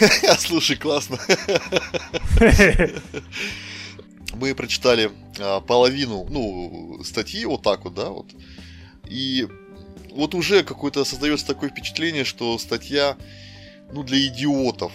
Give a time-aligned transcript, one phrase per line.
[0.38, 1.18] Слушай, классно.
[4.34, 8.26] Мы прочитали а, половину, ну, статьи вот так вот, да, вот.
[9.08, 9.46] И
[10.12, 13.16] вот уже какое-то создается такое впечатление, что статья,
[13.92, 14.92] ну, для идиотов.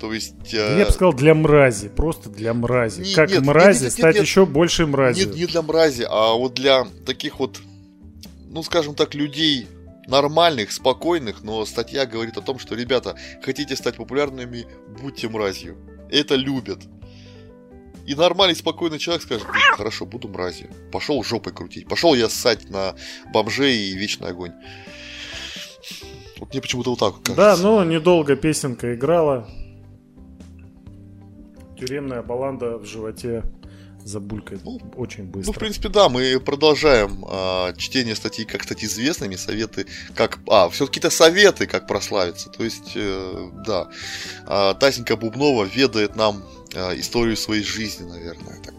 [0.00, 0.54] То есть...
[0.54, 0.78] Э...
[0.78, 1.88] Я бы сказал, для мрази.
[1.88, 3.02] Просто для мрази.
[3.02, 5.26] Не, как нет, мрази нет, нет, стать нет, еще больше мрази.
[5.26, 7.60] Нет, не для мрази, а вот для таких вот,
[8.48, 9.66] ну, скажем так, людей
[10.10, 14.66] нормальных, спокойных, но статья говорит о том, что, ребята, хотите стать популярными,
[15.00, 15.76] будьте мразью.
[16.10, 16.80] Это любят.
[18.06, 19.46] И нормальный, спокойный человек скажет,
[19.76, 20.68] хорошо, буду мразью.
[20.90, 21.86] Пошел жопой крутить.
[21.88, 22.94] Пошел я ссать на
[23.32, 24.52] бомжей и вечный огонь.
[26.38, 27.34] Вот мне почему-то вот так кажется.
[27.36, 29.48] Да, но недолго песенка играла.
[31.78, 33.44] Тюремная баланда в животе
[34.04, 35.52] забулькает ну, очень быстро.
[35.52, 40.38] Ну, в принципе, да, мы продолжаем э, чтение статей, как стать известными, советы, как...
[40.48, 42.50] А, все-таки-то советы, как прославиться.
[42.50, 43.88] То есть, э, да,
[44.46, 46.42] э, Тасенька Бубнова ведает нам
[46.74, 48.74] э, историю своей жизни, наверное, так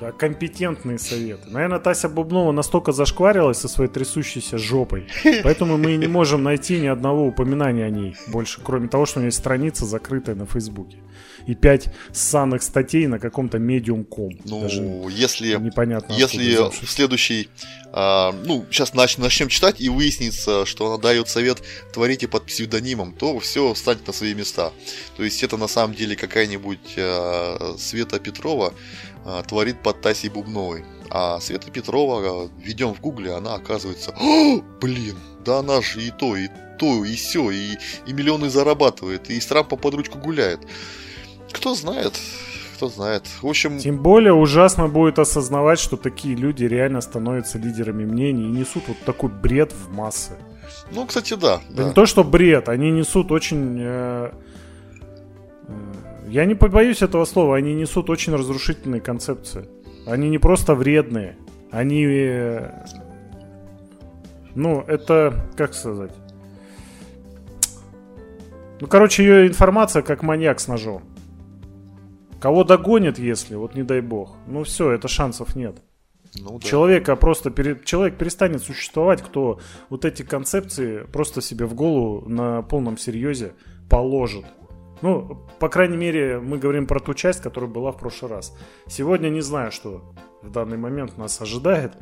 [0.00, 1.48] да, компетентные советы.
[1.48, 5.08] Наверное, Тася Бубнова настолько зашкварилась со своей трясущейся жопой,
[5.42, 9.22] поэтому мы не можем найти ни одного упоминания о ней больше, кроме того, что у
[9.22, 10.98] нее есть страница закрытая на Фейсбуке
[11.46, 14.32] и пять ссаных статей на каком-то медиум.ком.
[14.44, 17.48] Ну, Даже если, непонятно, если в следующий,
[17.92, 23.12] а, ну, сейчас нач, начнем читать и выяснится, что она дает совет творите под псевдонимом,
[23.12, 24.72] то все станет на свои места.
[25.16, 28.74] То есть это на самом деле какая-нибудь а, Света Петрова
[29.24, 30.84] а, творит под Тасей Бубновой.
[31.08, 36.36] А Света Петрова, введем в гугле, она оказывается, О, блин, да она же и то,
[36.36, 40.60] и то, и все, и, и миллионы зарабатывает, и с Трампом под ручку гуляет.
[41.56, 42.12] Кто знает,
[42.76, 43.26] кто знает.
[43.40, 43.78] В общем...
[43.78, 48.98] Тем более ужасно будет осознавать, что такие люди реально становятся лидерами мнений и несут вот
[49.06, 50.32] такой бред в массы.
[50.92, 51.60] Ну, кстати, да.
[51.70, 51.84] да.
[51.84, 53.78] Не то, что бред, они несут очень...
[53.80, 54.30] Э,
[55.68, 55.72] э,
[56.28, 59.66] я не побоюсь этого слова, они несут очень разрушительные концепции.
[60.06, 61.36] Они не просто вредные,
[61.70, 62.04] они...
[62.06, 62.84] Э,
[64.54, 65.46] ну, это...
[65.56, 66.12] Как сказать?
[68.80, 71.02] Ну, короче, ее информация как маньяк с ножом.
[72.40, 74.36] Кого догонит, если, вот не дай бог.
[74.46, 75.76] Ну все, это шансов нет.
[76.38, 76.68] Ну, да.
[76.68, 77.80] Человека просто пере...
[77.84, 79.58] человек перестанет существовать, кто
[79.88, 83.52] вот эти концепции просто себе в голову на полном серьезе
[83.88, 84.44] положит.
[85.02, 88.56] Ну, по крайней мере, мы говорим про ту часть, которая была в прошлый раз.
[88.86, 90.14] Сегодня не знаю, что
[90.46, 91.92] в данный момент нас ожидает.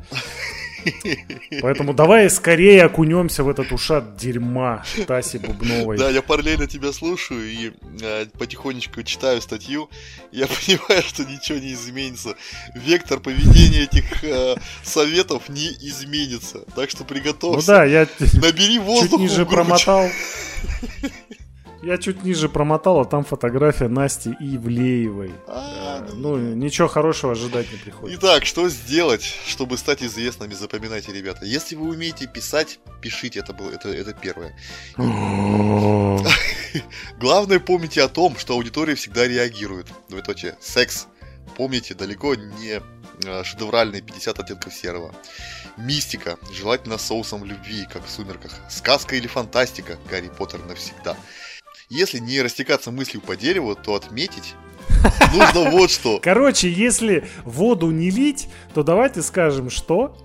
[1.61, 5.97] Поэтому давай скорее окунемся в этот ушат дерьма Таси Бубновой.
[5.97, 9.89] Да, я параллельно тебя слушаю и э, потихонечку читаю статью.
[10.31, 12.35] Я понимаю, что ничего не изменится.
[12.75, 16.59] Вектор поведения этих э, советов не изменится.
[16.75, 17.71] Так что приготовься.
[17.71, 20.07] Ну да, я Набери воздух чуть ниже промотал.
[21.85, 25.35] Я чуть ниже промотал, а там фотография Насти Ивлеевой.
[25.45, 28.19] А, э, ну, ничего хорошего ожидать не приходится.
[28.19, 30.53] Итак, что сделать, чтобы стать известными?
[30.53, 31.45] Запоминайте, ребята.
[31.45, 34.57] Если вы умеете писать, пишите, это было, это, это первое.
[37.19, 39.85] Главное, помните о том, что аудитория всегда реагирует.
[40.09, 40.55] Двоеточие.
[40.59, 41.05] Секс.
[41.55, 42.81] Помните, далеко не
[43.25, 45.13] э, шедевральные 50 оттенков серого.
[45.77, 48.53] Мистика, желательно соусом любви, как в «Сумерках».
[48.69, 51.15] Сказка или фантастика, Гарри Поттер навсегда.
[51.89, 54.55] Если не растекаться мыслью по дереву, то отметить
[55.33, 56.19] нужно вот что.
[56.21, 60.17] Короче, если воду не лить, то давайте скажем, что...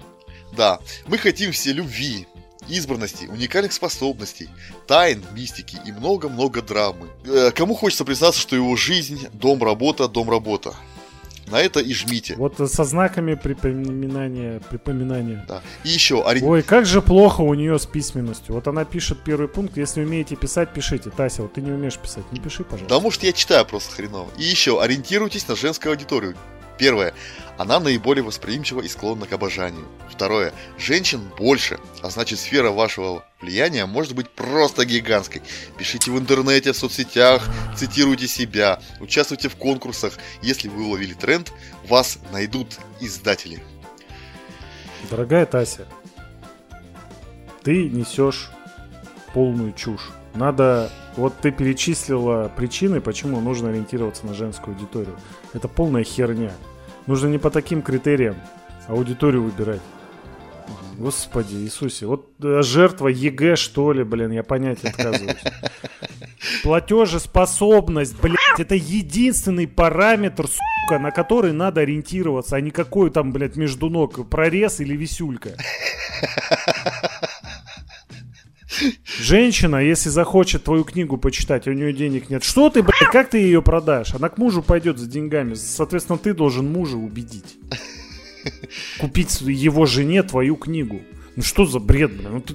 [0.57, 2.27] Да, мы хотим все любви,
[2.69, 4.49] избранности, уникальных способностей,
[4.87, 7.09] тайн, мистики и много-много драмы.
[7.25, 10.75] Э, кому хочется признаться, что его жизнь– дом-работа, дом-работа.
[11.51, 12.35] На это и жмите.
[12.37, 14.61] Вот со знаками припоминания.
[14.61, 15.45] припоминания.
[15.49, 15.63] Да.
[15.85, 16.23] И еще...
[16.23, 16.43] Ори...
[16.43, 18.55] Ой, как же плохо у нее с письменностью.
[18.55, 19.77] Вот она пишет первый пункт.
[19.77, 21.11] Если умеете писать, пишите.
[21.11, 22.25] Тася, вот ты не умеешь писать.
[22.33, 22.89] Не пиши, пожалуйста.
[22.89, 24.29] Да может я читаю просто хреново.
[24.39, 26.37] И еще, ориентируйтесь на женскую аудиторию.
[26.81, 27.13] Первое.
[27.59, 29.87] Она наиболее восприимчива и склонна к обожанию.
[30.09, 30.55] Второе.
[30.79, 35.43] Женщин больше, а значит сфера вашего влияния может быть просто гигантской.
[35.77, 37.47] Пишите в интернете, в соцсетях,
[37.77, 40.15] цитируйте себя, участвуйте в конкурсах.
[40.41, 41.53] Если вы уловили тренд,
[41.87, 43.63] вас найдут издатели.
[45.11, 45.87] Дорогая Тася,
[47.63, 48.51] ты несешь
[49.35, 50.09] полную чушь.
[50.35, 50.91] Надо...
[51.17, 55.19] Вот ты перечислила причины, почему нужно ориентироваться на женскую аудиторию.
[55.53, 56.53] Это полная херня.
[57.07, 58.37] Нужно не по таким критериям
[58.89, 59.81] аудиторию выбирать.
[60.99, 65.43] Господи Иисусе, вот э, жертва ЕГЭ, что ли, блин, я понять отказываюсь.
[66.63, 73.57] Платежеспособность, блядь, это единственный параметр, сука, на который надо ориентироваться, а не какой там, блядь,
[73.57, 75.53] между ног прорез или висюлька.
[79.19, 83.39] Женщина, если захочет твою книгу почитать, у нее денег нет, что ты, блядь, как ты
[83.39, 84.15] ее продашь?
[84.15, 85.55] Она к мужу пойдет за деньгами.
[85.55, 87.57] Соответственно, ты должен мужа убедить.
[89.01, 91.03] Купить его жене твою книгу.
[91.37, 92.33] Ну что за бред, блин?
[92.33, 92.55] Ну ты...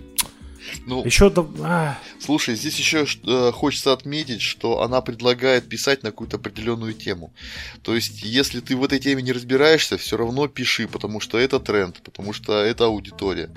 [0.86, 1.34] Ну, еще
[1.64, 1.98] а.
[2.20, 7.34] Слушай, здесь еще э, хочется отметить, что она предлагает писать на какую-то определенную тему.
[7.82, 11.60] То есть, если ты в этой теме не разбираешься, все равно пиши, потому что это
[11.60, 13.50] тренд, потому что это аудитория.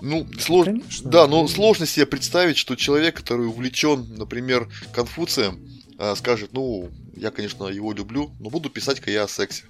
[0.00, 0.66] Ну, слож...
[0.66, 1.10] Конечно.
[1.10, 5.60] Да, но сложно себе представить, что человек, который увлечен, например, Конфуцием,
[5.98, 9.64] э, скажет, ну, я, конечно, его люблю, но буду писать-ка я о сексе.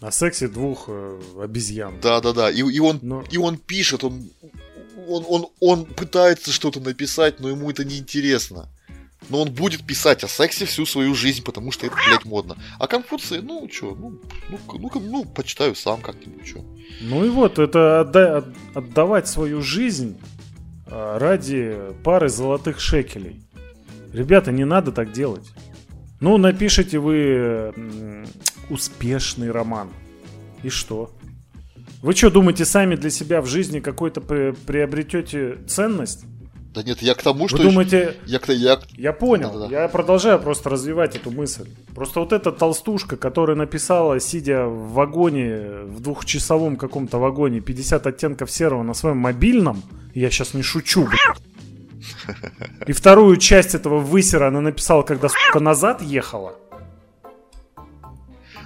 [0.00, 1.98] О сексе двух э, обезьян.
[2.00, 2.50] Да, да, да.
[2.50, 3.24] И, и, он, но...
[3.32, 4.30] и он пишет, он
[5.06, 8.68] он, он, он пытается что-то написать, но ему это не интересно.
[9.28, 12.56] Но он будет писать о сексе всю свою жизнь, потому что это, блядь, модно.
[12.78, 16.64] А Конфуции, ну, что, ну, ну, ну, ну, почитаю сам как-нибудь, что.
[17.00, 20.18] Ну и вот, это отда- отдавать свою жизнь
[20.86, 23.42] а, ради пары золотых шекелей.
[24.12, 25.46] Ребята, не надо так делать.
[26.20, 28.24] Ну, напишите вы
[28.70, 29.90] успешный роман.
[30.62, 31.12] И что?
[32.02, 36.24] Вы что, думаете, сами для себя в жизни какой-то приобретете ценность?
[36.74, 37.56] Да нет, я к тому, что...
[37.56, 38.14] Вы думаете...
[38.26, 38.78] Я, я...
[38.96, 39.82] я понял, да, да, да.
[39.82, 41.68] я продолжаю просто развивать эту мысль.
[41.94, 48.50] Просто вот эта толстушка, которая написала, сидя в вагоне, в двухчасовом каком-то вагоне, 50 оттенков
[48.50, 49.82] серого на своем мобильном,
[50.14, 52.36] я сейчас не шучу, блядь.
[52.86, 56.54] И вторую часть этого высера она написала, когда, сука, назад ехала.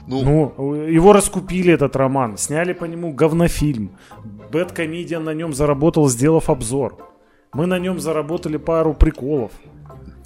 [0.06, 3.96] Ну, ну, его раскупили этот роман, сняли по нему говнофильм.
[4.50, 6.96] Бэткомедиан на нем заработал, сделав обзор.
[7.52, 9.52] Мы на нем заработали пару приколов.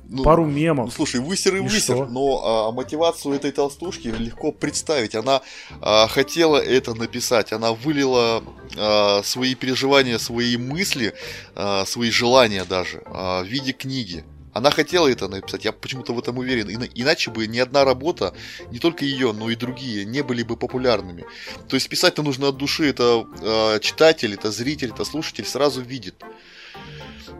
[0.08, 0.86] Ну, пару мемов.
[0.86, 2.06] Ну, слушай, высер и, и высер, что?
[2.06, 5.16] но а, мотивацию этой толстушки легко представить.
[5.16, 5.42] Она
[5.80, 8.42] а, хотела это написать, она вылила
[8.78, 11.12] а, свои переживания, свои мысли,
[11.56, 14.24] а, свои желания даже а, в виде книги.
[14.56, 16.70] Она хотела это написать, я почему-то в этом уверен.
[16.94, 18.32] иначе бы ни одна работа,
[18.70, 21.24] не только ее, но и другие, не были бы популярными.
[21.68, 26.24] То есть писать-то нужно от души, это э, читатель, это зритель, это слушатель сразу видит.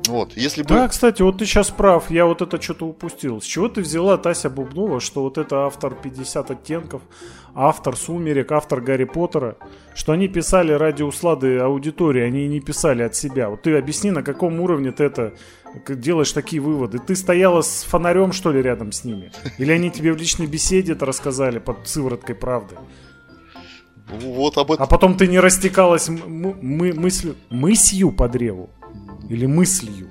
[0.07, 0.69] Вот, если бы...
[0.69, 3.41] Да, кстати, вот ты сейчас прав, я вот это что-то упустил.
[3.41, 7.03] С чего ты взяла, Тася Бубнова, что вот это автор 50 оттенков,
[7.55, 9.57] автор «Сумерек», автор «Гарри Поттера»,
[9.95, 13.49] что они писали ради услады аудитории, они не писали от себя.
[13.49, 15.35] Вот ты объясни, на каком уровне ты это
[15.89, 16.99] делаешь такие выводы?
[16.99, 19.33] Ты стояла с фонарем, что ли, рядом с ними?
[19.59, 22.77] Или они тебе в личной беседе это рассказали под сывороткой правды?
[24.09, 24.85] Вот об этом.
[24.85, 26.55] А потом ты не растекалась мы
[26.93, 28.71] мыслью, мысью по древу?
[29.29, 30.11] Или мыслью?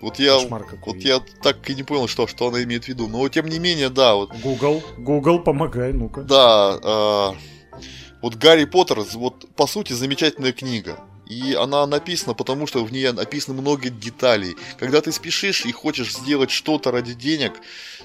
[0.00, 3.08] Вот я, вот я так и не понял, что, что она имеет в виду.
[3.08, 4.14] Но тем не менее, да.
[4.14, 4.30] Вот...
[4.42, 6.22] Google, Google, помогай, ну-ка.
[6.22, 7.80] Да, э,
[8.22, 11.00] вот Гарри Поттер, вот по сути замечательная книга.
[11.26, 14.56] И она написана, потому что в ней написано много деталей.
[14.78, 17.52] Когда ты спешишь и хочешь сделать что-то ради денег,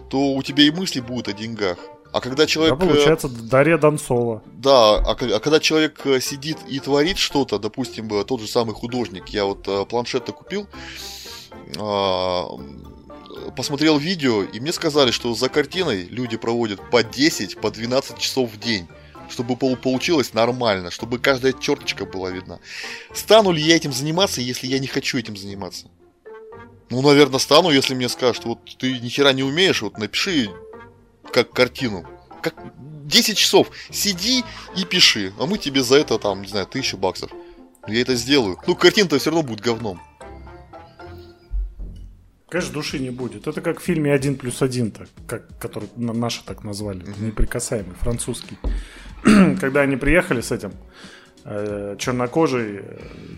[0.10, 1.78] то у тебя и мысли будут о деньгах.
[2.14, 2.78] А когда человек...
[2.78, 4.44] Да, получается, Дарья Донцова.
[4.54, 8.76] Да, а, а когда человек э, сидит и творит что-то, допустим, э, тот же самый
[8.76, 10.68] художник, я вот э, планшет купил,
[11.80, 12.46] а,
[13.58, 18.52] посмотрел видео, и мне сказали, что за картиной люди проводят по 10, по 12 часов
[18.52, 18.88] в день
[19.30, 22.60] чтобы получилось нормально, чтобы каждая черточка была видна.
[23.14, 25.88] Стану ли я этим заниматься, если я не хочу этим заниматься?
[26.90, 30.52] Ну, наверное, стану, если мне скажут, вот ты ни хера не умеешь, вот напиши
[31.32, 32.06] как картину.
[32.42, 32.56] Как
[33.06, 34.44] 10 часов сиди
[34.76, 37.32] и пиши, а мы тебе за это там, не знаю, тысячу баксов.
[37.88, 38.58] Я это сделаю.
[38.66, 40.02] Ну, картина-то все равно будет говном.
[42.50, 43.48] Конечно, души не будет.
[43.48, 47.26] Это как в фильме «Один плюс один», так, как, который наши так назвали, mm-hmm.
[47.26, 48.58] неприкасаемый, французский.
[49.60, 50.74] когда они приехали с этим
[51.46, 52.82] э, чернокожий,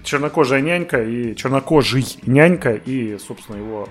[0.04, 3.89] чернокожая нянька и чернокожий нянька и, собственно, его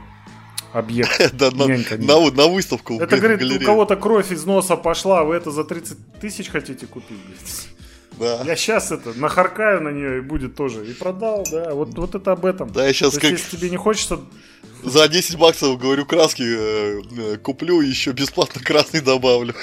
[0.75, 1.33] объект.
[1.35, 3.01] Да, на, на, на выставку.
[3.01, 7.19] Это, говорит, у кого-то кровь из носа пошла, вы это за 30 тысяч хотите купить?
[8.19, 8.43] Да.
[8.45, 10.89] Я сейчас это нахаркаю на нее и будет тоже.
[10.89, 11.75] И продал, да.
[11.75, 12.71] Вот, вот это об этом.
[12.73, 13.31] Да, я сейчас как...
[13.31, 14.21] если тебе не хочется...
[14.83, 19.55] За 10 баксов, говорю, краски э, э, куплю и еще бесплатно красный добавлю.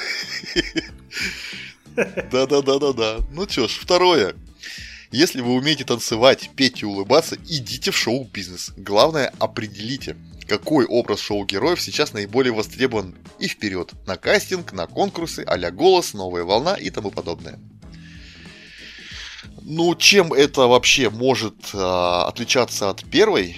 [1.96, 3.18] Да-да-да-да-да.
[3.32, 4.34] Ну чё ж, второе.
[5.12, 8.72] Если вы умеете танцевать, петь и улыбаться, идите в шоу-бизнес.
[8.78, 10.16] Главное, определите,
[10.52, 13.94] какой образ шоу-героев сейчас наиболее востребован и вперед.
[14.06, 17.58] На кастинг, на конкурсы, а голос, новая волна и тому подобное.
[19.62, 23.56] Ну, чем это вообще может э, отличаться от первой?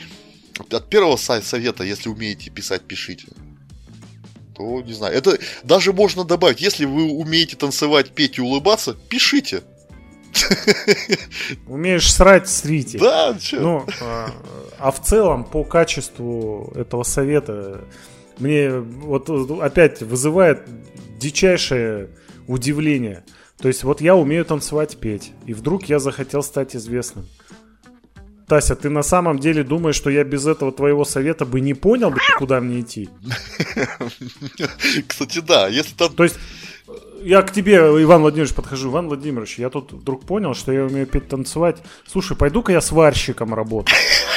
[0.70, 3.28] От первого совета, если умеете писать, пишите
[4.56, 5.16] то не знаю.
[5.16, 9.64] Это даже можно добавить, если вы умеете танцевать, петь и улыбаться, пишите.
[11.68, 13.00] Умеешь срать, срите.
[13.00, 13.60] Да, что?
[13.60, 13.88] Ну,
[14.84, 17.86] а, в целом, по качеству этого совета,
[18.38, 19.30] мне вот
[19.62, 20.68] опять вызывает
[21.18, 22.10] дичайшее
[22.48, 23.24] удивление.
[23.60, 27.26] То есть вот я умею танцевать, петь, и вдруг я захотел стать известным.
[28.46, 32.14] Тася, ты на самом деле думаешь, что я без этого твоего совета бы не понял,
[32.38, 33.10] куда мне идти?
[35.08, 35.70] Кстати, да.
[35.70, 36.14] Если там...
[36.14, 36.36] То есть
[37.22, 38.90] я к тебе, Иван Владимирович, подхожу.
[38.90, 41.78] Иван Владимирович, я тут вдруг понял, что я умею петь, танцевать.
[42.06, 43.96] Слушай, пойду-ка я сварщиком работаю.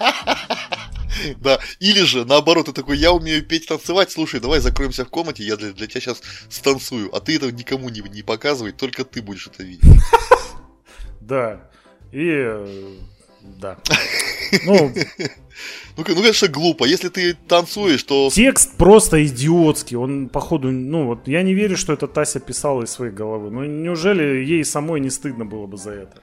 [1.40, 5.44] Да, или же, наоборот, ты такой, я умею петь, танцевать, слушай, давай закроемся в комнате,
[5.44, 6.20] я для, для тебя сейчас
[6.50, 9.84] станцую, а ты это никому не, не показывай, только ты будешь это видеть.
[11.20, 11.70] Да,
[12.12, 12.96] и э,
[13.44, 13.78] да.
[14.64, 14.92] Ну,
[15.96, 16.84] ну, ну, конечно, глупо.
[16.84, 18.30] Если ты танцуешь, то...
[18.32, 19.96] Текст просто идиотский.
[19.96, 23.50] Он, походу, ну, вот я не верю, что это Тася писала из своей головы.
[23.50, 26.22] Ну, неужели ей самой не стыдно было бы за это?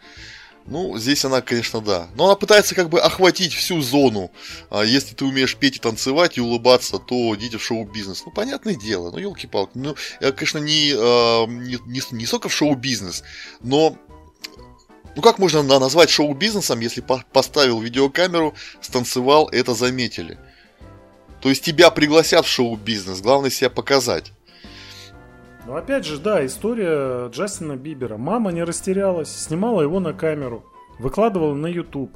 [0.72, 2.08] Ну, здесь она, конечно, да.
[2.16, 4.32] Но она пытается как бы охватить всю зону.
[4.70, 8.24] А если ты умеешь петь и танцевать и улыбаться, то идите в шоу-бизнес.
[8.26, 9.12] Ну, понятное дело.
[9.12, 9.74] Ну, елки-палки.
[9.76, 13.24] Ну, я, конечно, не, а, не, не, не столько в шоу-бизнес,
[13.60, 13.98] но
[15.14, 20.40] ну как можно назвать шоу-бизнесом, если по поставил видеокамеру, станцевал, это заметили?
[21.42, 24.32] То есть тебя пригласят в шоу-бизнес, главное себя показать.
[25.68, 28.18] Ну опять же, да, история Джастина Бибера.
[28.18, 30.66] Мама не растерялась, снимала его на камеру,
[30.98, 32.12] выкладывала на YouTube.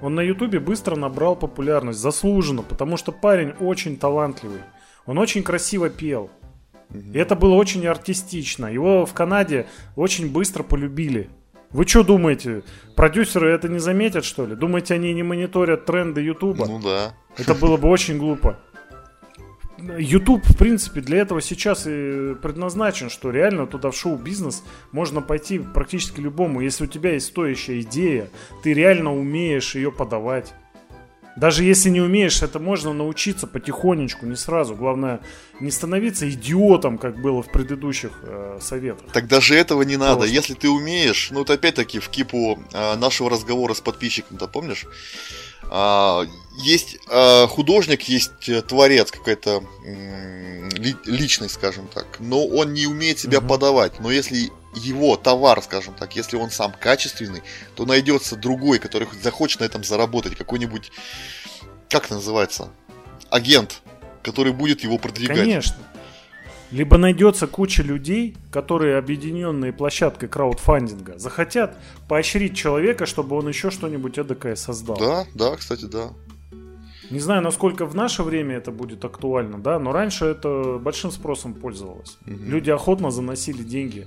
[0.00, 4.60] Он на Ютубе быстро набрал популярность, заслуженно, потому что парень очень талантливый.
[5.06, 6.30] Он очень красиво пел.
[6.92, 8.66] И это было очень артистично.
[8.66, 11.30] Его в Канаде очень быстро полюбили.
[11.70, 12.62] Вы что думаете?
[12.96, 14.56] Продюсеры это не заметят, что ли?
[14.56, 16.66] Думаете, они не мониторят тренды Ютуба?
[16.66, 17.14] Ну да.
[17.36, 18.58] Это было бы очень глупо.
[19.78, 25.58] YouTube, в принципе, для этого сейчас и предназначен, что реально туда в шоу-бизнес можно пойти
[25.58, 26.60] практически любому.
[26.60, 28.28] Если у тебя есть стоящая идея,
[28.62, 30.52] ты реально умеешь ее подавать.
[31.36, 34.74] Даже если не умеешь, это можно научиться потихонечку, не сразу.
[34.74, 35.20] Главное,
[35.60, 39.12] не становиться идиотом, как было в предыдущих э, советах.
[39.12, 40.16] Так даже этого не надо.
[40.16, 40.34] Просто.
[40.34, 44.86] Если ты умеешь, ну это опять-таки в кипу э, нашего разговора с подписчиком, да помнишь?
[45.64, 46.24] А,
[46.62, 53.18] есть а, художник, есть э, творец, какая-то ли, личность, скажем так, но он не умеет
[53.18, 53.48] себя угу.
[53.48, 54.00] подавать.
[54.00, 57.42] Но если его товар, скажем так, если он сам качественный,
[57.74, 60.90] то найдется другой, который захочет на этом заработать, какой-нибудь,
[61.88, 62.70] как это называется,
[63.30, 63.82] агент,
[64.22, 65.38] который будет его продвигать.
[65.38, 65.76] Конечно.
[66.70, 71.76] Либо найдется куча людей, которые, объединенные площадкой краудфандинга, захотят
[72.08, 74.98] поощрить человека, чтобы он еще что-нибудь эдакое создал.
[74.98, 76.10] Да, да, кстати, да.
[77.10, 81.54] Не знаю, насколько в наше время это будет актуально, да, но раньше это большим спросом
[81.54, 82.18] пользовалось.
[82.26, 82.36] Угу.
[82.46, 84.06] Люди охотно заносили деньги,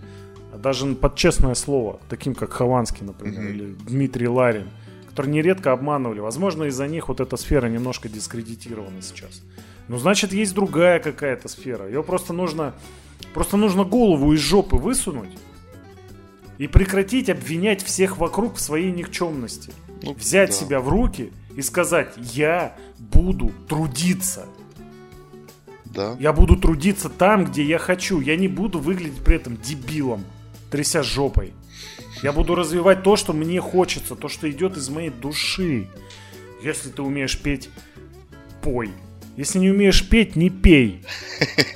[0.55, 3.49] даже под честное слово, таким как Хованский, например, угу.
[3.49, 4.69] или Дмитрий Ларин,
[5.09, 6.19] которые нередко обманывали.
[6.19, 9.41] Возможно, из-за них вот эта сфера немножко дискредитирована сейчас.
[9.87, 11.87] Ну, значит, есть другая какая-то сфера.
[11.87, 12.73] Ее просто нужно,
[13.33, 15.37] просто нужно голову из жопы высунуть
[16.57, 19.73] и прекратить обвинять всех вокруг в своей никчемности.
[20.03, 20.55] Ну, Взять да.
[20.55, 24.45] себя в руки и сказать, я буду трудиться.
[25.85, 26.15] Да.
[26.19, 28.21] Я буду трудиться там, где я хочу.
[28.21, 30.23] Я не буду выглядеть при этом дебилом,
[30.69, 31.53] тряся жопой.
[32.23, 35.89] Я буду развивать то, что мне хочется, то, что идет из моей души.
[36.63, 37.69] Если ты умеешь петь,
[38.61, 38.91] пой.
[39.37, 41.03] Если не умеешь петь, не пей.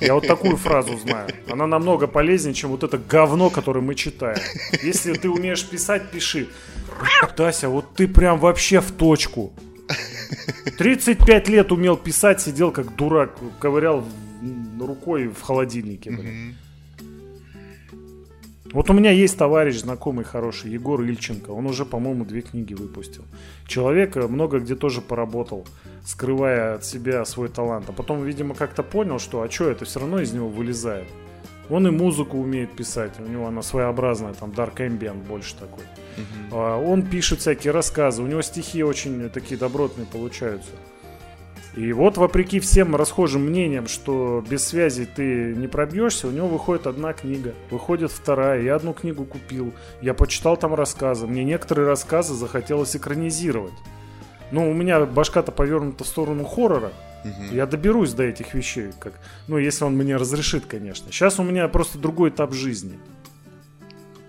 [0.00, 1.30] Я вот такую фразу знаю.
[1.50, 4.38] Она намного полезнее, чем вот это говно, которое мы читаем.
[4.82, 6.48] Если ты умеешь писать, пиши.
[7.36, 9.52] Тася, вот ты прям вообще в точку.
[10.78, 14.04] 35 лет умел писать, сидел как дурак, ковырял
[14.80, 16.10] рукой в холодильнике.
[16.10, 16.56] Блин.
[18.76, 21.48] Вот у меня есть товарищ знакомый хороший, Егор Ильченко.
[21.48, 23.24] Он уже, по-моему, две книги выпустил.
[23.66, 25.66] Человек э, много где тоже поработал,
[26.04, 27.86] скрывая от себя свой талант.
[27.88, 31.08] А потом, видимо, как-то понял, что а что, это все равно из него вылезает.
[31.70, 35.84] Он и музыку умеет писать, у него она своеобразная, там Dark Ambient больше такой.
[36.52, 36.86] Uh-huh.
[36.86, 40.70] Он пишет всякие рассказы, у него стихи очень такие добротные получаются.
[41.76, 46.86] И вот, вопреки всем расхожим мнениям, что без связи ты не пробьешься, у него выходит
[46.86, 48.62] одна книга, выходит вторая.
[48.62, 51.26] Я одну книгу купил, я почитал там рассказы.
[51.26, 53.74] Мне некоторые рассказы захотелось экранизировать.
[54.52, 56.92] Ну, у меня башка-то повернута в сторону хоррора.
[57.24, 57.54] Угу.
[57.54, 61.12] Я доберусь до этих вещей, как, ну, если он мне разрешит, конечно.
[61.12, 62.98] Сейчас у меня просто другой этап жизни.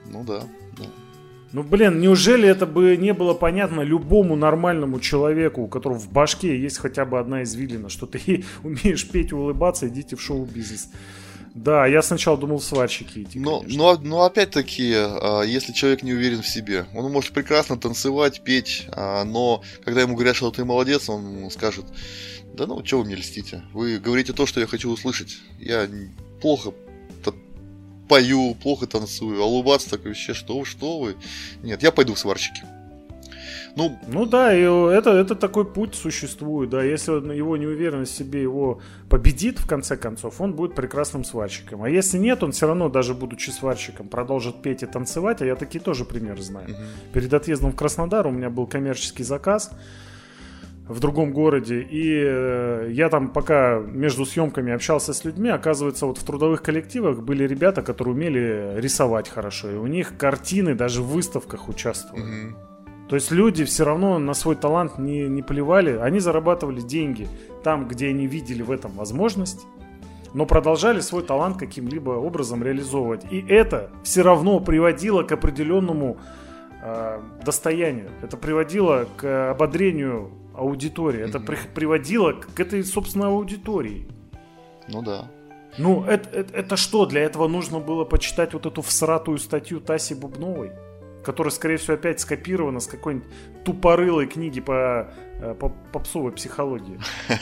[0.06, 0.42] Ну да,
[0.78, 0.86] да.
[1.54, 6.60] Ну, блин, неужели это бы не было понятно любому нормальному человеку, у которого в башке
[6.60, 10.90] есть хотя бы одна извилина, что ты умеешь петь и улыбаться, идите в шоу-бизнес.
[11.56, 13.40] Да, я сначала думал сварщики идти.
[13.40, 18.44] Но, но, но опять-таки, а, если человек не уверен в себе, он может прекрасно танцевать,
[18.44, 21.86] петь, а, но когда ему говорят, что ты молодец, он скажет,
[22.54, 23.64] да ну, что вы мне льстите?
[23.74, 25.40] Вы говорите то, что я хочу услышать.
[25.60, 25.88] Я
[26.42, 26.74] плохо
[28.08, 31.16] пою, плохо танцую, а улыбаться так вообще, что вы, что вы.
[31.64, 32.64] Нет, я пойду в сварщики.
[33.78, 36.82] Ну, ну да, и это, это такой путь существует, да.
[36.82, 41.84] Если его неуверенность в себе его победит, в конце концов, он будет прекрасным сварщиком.
[41.84, 45.56] А если нет, он все равно, даже будучи сварщиком, продолжит петь и танцевать, а я
[45.56, 46.72] такие тоже примеры знаю.
[46.72, 46.82] Угу.
[47.14, 49.70] Перед отъездом в Краснодар у меня был коммерческий заказ,
[50.88, 51.82] в другом городе.
[51.82, 57.22] И э, я там пока между съемками общался с людьми, оказывается, вот в трудовых коллективах
[57.22, 59.72] были ребята, которые умели рисовать хорошо.
[59.72, 62.24] И у них картины даже в выставках участвовали.
[62.24, 62.56] Mm-hmm.
[63.10, 67.28] То есть люди все равно на свой талант не, не плевали, они зарабатывали деньги
[67.64, 69.66] там, где они видели в этом возможность,
[70.34, 73.26] но продолжали свой талант каким-либо образом реализовывать.
[73.32, 76.18] И это все равно приводило к определенному
[76.84, 78.10] э, достоянию.
[78.22, 81.22] Это приводило к ободрению аудитории.
[81.22, 84.08] Это при, приводило к этой, собственно, аудитории.
[84.88, 85.30] Ну да.
[85.78, 87.06] Ну, это, это, это что?
[87.06, 90.72] Для этого нужно было почитать вот эту всратую статью Таси Бубновой,
[91.24, 93.28] которая, скорее всего, опять скопирована с какой-нибудь
[93.64, 97.00] тупорылой книги по, э, по попсовой психологии.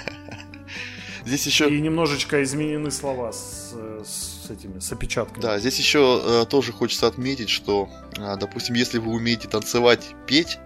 [1.25, 1.69] Здесь еще...
[1.69, 5.41] И немножечко изменены слова с, с этими, с опечатками.
[5.41, 10.59] Да, здесь еще э, тоже хочется отметить, что, э, допустим, если вы умеете танцевать, петь,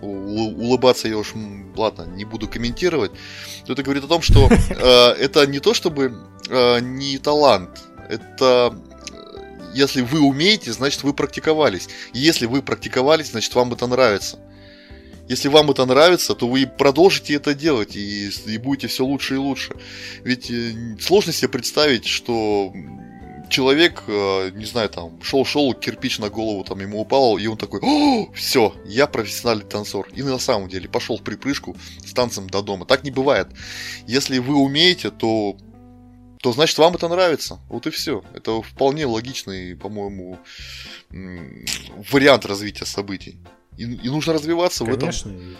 [0.00, 1.34] улыбаться я уж,
[1.76, 3.12] ладно, не буду комментировать,
[3.66, 4.74] то это говорит о том, что э,
[5.18, 6.14] это не то чтобы
[6.48, 7.70] э, не талант,
[8.08, 8.74] это
[9.12, 11.88] э, если вы умеете, значит вы практиковались.
[12.12, 14.38] Если вы практиковались, значит вам это нравится.
[15.28, 19.38] Если вам это нравится, то вы продолжите это делать и, и будете все лучше и
[19.38, 19.74] лучше.
[20.24, 22.72] Ведь э, сложно себе представить, что
[23.48, 27.80] человек, э, не знаю, там, шел-шел, кирпич на голову там ему упал, и он такой,
[28.34, 30.08] все, я профессиональный танцор.
[30.14, 32.86] И на самом деле пошел в припрыжку с танцем до дома.
[32.86, 33.48] Так не бывает.
[34.06, 35.56] Если вы умеете, то
[36.40, 37.58] то значит вам это нравится.
[37.68, 38.22] Вот и все.
[38.32, 40.38] Это вполне логичный, по-моему,
[41.10, 43.38] вариант развития событий.
[43.76, 45.32] И, и нужно развиваться Конечно.
[45.32, 45.56] в этом.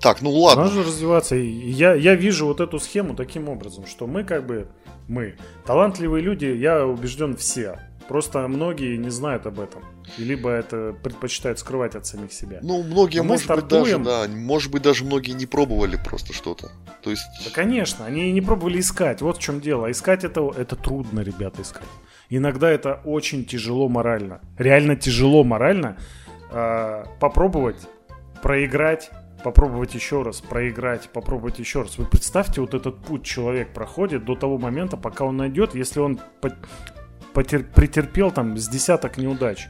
[0.00, 0.64] Так, ну ладно.
[0.64, 1.34] Нужно развиваться.
[1.36, 4.68] я, я вижу вот эту схему таким образом, что мы как бы
[5.08, 5.36] мы.
[5.66, 7.78] Талантливые люди, я убежден, все.
[8.08, 9.84] Просто многие не знают об этом.
[10.18, 12.58] И либо это предпочитают скрывать от самих себя.
[12.60, 13.98] Ну, многие, может стартуем...
[13.98, 16.72] быть, даже, да, может быть, даже многие не пробовали просто что-то.
[17.02, 17.22] То есть...
[17.44, 19.22] Да, конечно, они не пробовали искать.
[19.22, 19.90] Вот в чем дело.
[19.90, 21.86] Искать это, это трудно, ребята, искать.
[22.30, 24.40] Иногда это очень тяжело морально.
[24.58, 25.96] Реально тяжело морально
[26.50, 27.78] э, попробовать
[28.42, 29.10] проиграть
[29.42, 31.98] попробовать еще раз, проиграть, попробовать еще раз.
[31.98, 36.20] Вы представьте, вот этот путь человек проходит до того момента, пока он найдет, если он
[37.32, 39.68] потер, претерпел там с десяток неудач.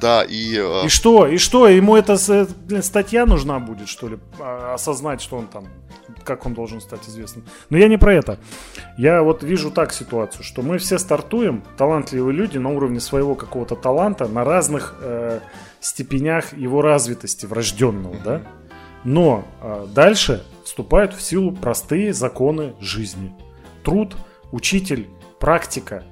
[0.00, 0.56] Да, и...
[0.58, 0.84] Э...
[0.86, 1.28] И что?
[1.28, 1.68] И что?
[1.68, 2.16] Ему эта
[2.66, 4.18] блин, статья нужна будет, что ли?
[4.40, 5.68] А, осознать, что он там...
[6.24, 7.44] Как он должен стать известным.
[7.70, 8.38] Но я не про это.
[8.98, 13.76] Я вот вижу так ситуацию, что мы все стартуем, талантливые люди на уровне своего какого-то
[13.76, 15.40] таланта, на разных э,
[15.80, 18.24] степенях его развитости врожденного, mm-hmm.
[18.24, 18.42] да?
[19.04, 23.34] Но э, дальше вступают в силу простые законы жизни.
[23.84, 24.16] Труд,
[24.52, 25.08] учитель,
[25.40, 26.04] практика,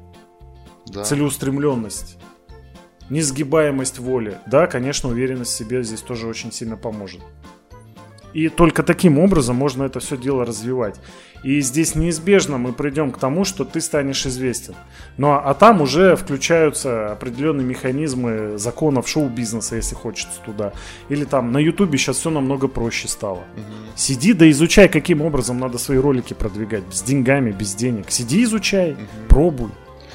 [0.87, 1.05] да.
[1.05, 2.19] целеустремленность,
[3.11, 4.39] несгибаемость воли.
[4.47, 7.21] Да, конечно, уверенность в себе здесь тоже очень сильно поможет.
[8.33, 10.97] И только таким образом можно это все дело развивать.
[11.43, 14.75] И здесь неизбежно мы придем к тому, что ты станешь известен.
[15.17, 20.73] Ну а, а там уже включаются определенные механизмы законов шоу-бизнеса, если хочется туда.
[21.09, 23.39] Или там на Ютубе сейчас все намного проще стало.
[23.57, 23.97] Угу.
[23.97, 26.85] Сиди да изучай, каким образом надо свои ролики продвигать.
[26.91, 28.11] С деньгами, без денег.
[28.11, 29.01] Сиди, изучай, угу.
[29.29, 29.71] пробуй.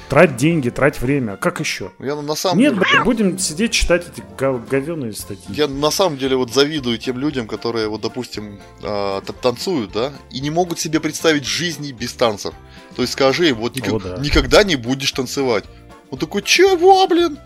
[0.08, 1.36] Трать деньги, трать время.
[1.36, 1.90] Как еще?
[1.98, 3.02] Я на самом Нет, деле...
[3.02, 5.44] будем сидеть читать эти говёные статьи.
[5.48, 10.38] Я на самом деле вот завидую тем людям, которые вот, допустим, э, танцуют, да, и
[10.40, 12.54] не могут себе представить жизни без танцев.
[12.94, 14.16] То есть скажи вот ник- О, да.
[14.18, 15.64] никогда не будешь танцевать.
[16.10, 17.38] Он такой, чего, блин?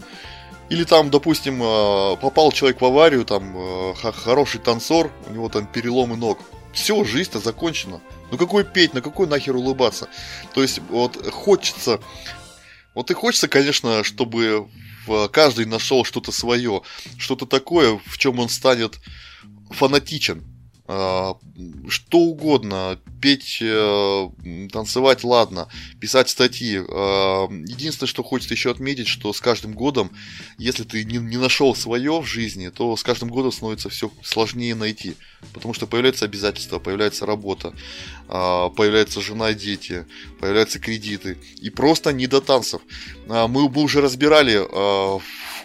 [0.68, 5.66] Или там, допустим, э, попал человек в аварию, там э, хороший танцор, у него там
[5.66, 6.38] переломы ног.
[6.74, 8.00] Все, жизнь-то закончена.
[8.30, 10.08] Ну какой петь, на какой нахер улыбаться?
[10.54, 11.98] То есть вот хочется
[12.94, 14.68] вот и хочется, конечно, чтобы
[15.32, 16.82] каждый нашел что-то свое,
[17.18, 18.98] что-то такое, в чем он станет
[19.70, 20.44] фанатичен.
[20.90, 21.34] Э,
[21.88, 24.28] что угодно, петь, э,
[24.72, 25.68] танцевать, ладно,
[26.00, 26.78] писать статьи.
[26.78, 30.10] Э, единственное, что хочется еще отметить, что с каждым годом,
[30.58, 35.14] если ты не, нашел свое в жизни, то с каждым годом становится все сложнее найти.
[35.52, 37.72] Потому что появляются обязательства, появляется работа,
[38.28, 40.06] появляется жена, дети,
[40.38, 41.38] появляются кредиты.
[41.62, 42.82] И просто не до танцев.
[43.26, 45.22] Мы, мы уже разбирали в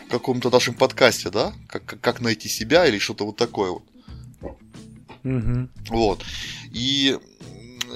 [0.10, 3.84] каком-то нашем подкасте, да, как, как найти себя или что-то вот такое вот.
[5.26, 5.70] Угу.
[5.90, 6.24] Вот.
[6.72, 7.18] И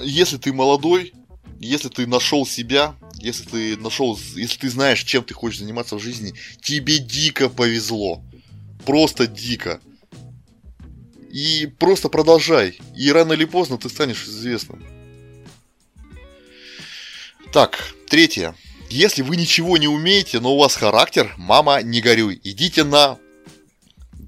[0.02, 1.14] если ты молодой,
[1.60, 6.02] если ты нашел себя, если ты нашел, если ты знаешь, чем ты хочешь заниматься в
[6.02, 8.22] жизни, тебе дико повезло.
[8.84, 9.80] Просто дико.
[11.30, 12.80] И просто продолжай.
[12.96, 14.82] И рано или поздно ты станешь известным.
[17.52, 18.56] Так, третье.
[18.88, 22.40] Если вы ничего не умеете, но у вас характер, мама, не горюй.
[22.42, 23.18] Идите на...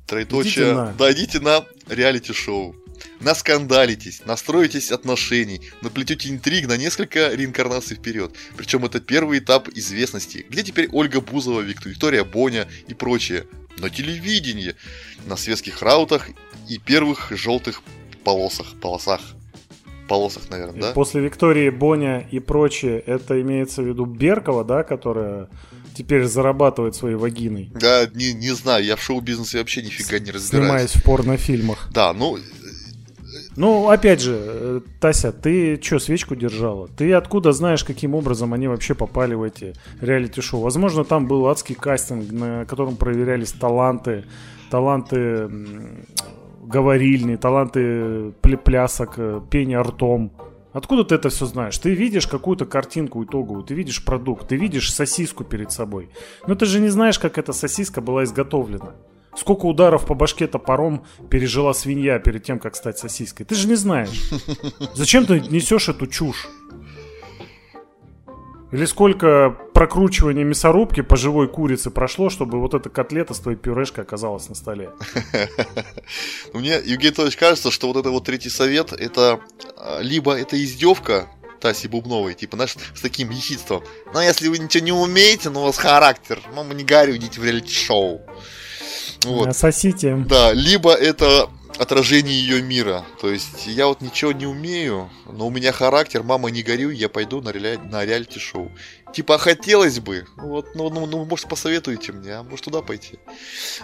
[0.07, 0.67] Троеточие.
[0.67, 0.93] Идите на...
[0.93, 2.77] Да, идите на реалити-шоу
[3.21, 8.35] наскандалитесь, настроитесь отношений, наплетете интриг на несколько реинкарнаций вперед.
[8.57, 13.47] Причем это первый этап известности, где теперь Ольга Бузова, Виктория Боня и прочее.
[13.79, 14.75] На телевидении,
[15.27, 16.29] на светских раутах
[16.69, 17.83] и первых желтых
[18.23, 19.21] полосах, полосах.
[20.09, 20.93] Полосах, наверное, да?
[20.93, 25.49] После Виктории, Боня и прочее, это имеется в виду Беркова, да, которая
[25.97, 27.71] теперь зарабатывает своей вагиной.
[27.75, 30.69] Да, не, не знаю, я в шоу-бизнесе вообще нифига не разбираюсь.
[30.69, 31.88] Снимаясь в порнофильмах.
[31.93, 32.38] Да, ну,
[33.57, 36.88] ну, опять же, э, Тася, ты что, свечку держала?
[36.88, 40.61] Ты откуда знаешь, каким образом они вообще попали в эти реалити-шоу?
[40.61, 44.25] Возможно, там был адский кастинг, на котором проверялись таланты,
[44.71, 45.51] таланты
[46.62, 48.33] говорильни, таланты
[48.65, 50.33] плясок, э, пения ртом.
[50.73, 51.77] Откуда ты это все знаешь?
[51.77, 56.09] Ты видишь какую-то картинку итоговую, ты видишь продукт, ты видишь сосиску перед собой.
[56.47, 58.95] Но ты же не знаешь, как эта сосиска была изготовлена.
[59.37, 63.47] Сколько ударов по башке топором пережила свинья перед тем, как стать сосиской?
[63.47, 64.31] Ты же не знаешь.
[64.95, 66.49] Зачем ты несешь эту чушь?
[68.73, 74.05] Или сколько прокручивания мясорубки по живой курице прошло, чтобы вот эта котлета с твоей пюрешкой
[74.05, 74.90] оказалась на столе?
[76.55, 79.40] Мне, Евгений Анатольевич, кажется, что вот это вот третий совет, это
[79.77, 81.29] а, либо это издевка
[81.61, 83.85] Таси Бубновой, типа, знаешь, с таким ехидством.
[84.07, 87.40] Но «Ну, если вы ничего не умеете, но у вас характер, мама, не горю, идите
[87.40, 88.23] в реалити-шоу.
[89.25, 89.57] Вот.
[89.57, 90.17] Сосите.
[90.29, 93.05] Да, либо это отражение ее мира.
[93.21, 97.09] То есть я вот ничего не умею, но у меня характер, мама, не горю, я
[97.09, 97.79] пойду на, реали...
[97.91, 98.71] на реалити-шоу.
[99.13, 103.19] Типа, хотелось бы, вот, ну, ну, ну, может, посоветуете мне, а может, туда пойти.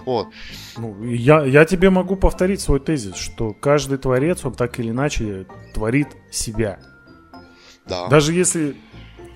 [0.05, 0.29] Вот.
[0.77, 5.47] Ну, я, я тебе могу повторить свой тезис, что каждый творец, он так или иначе
[5.75, 6.81] творит себя.
[7.87, 8.07] Да.
[8.09, 8.77] Даже если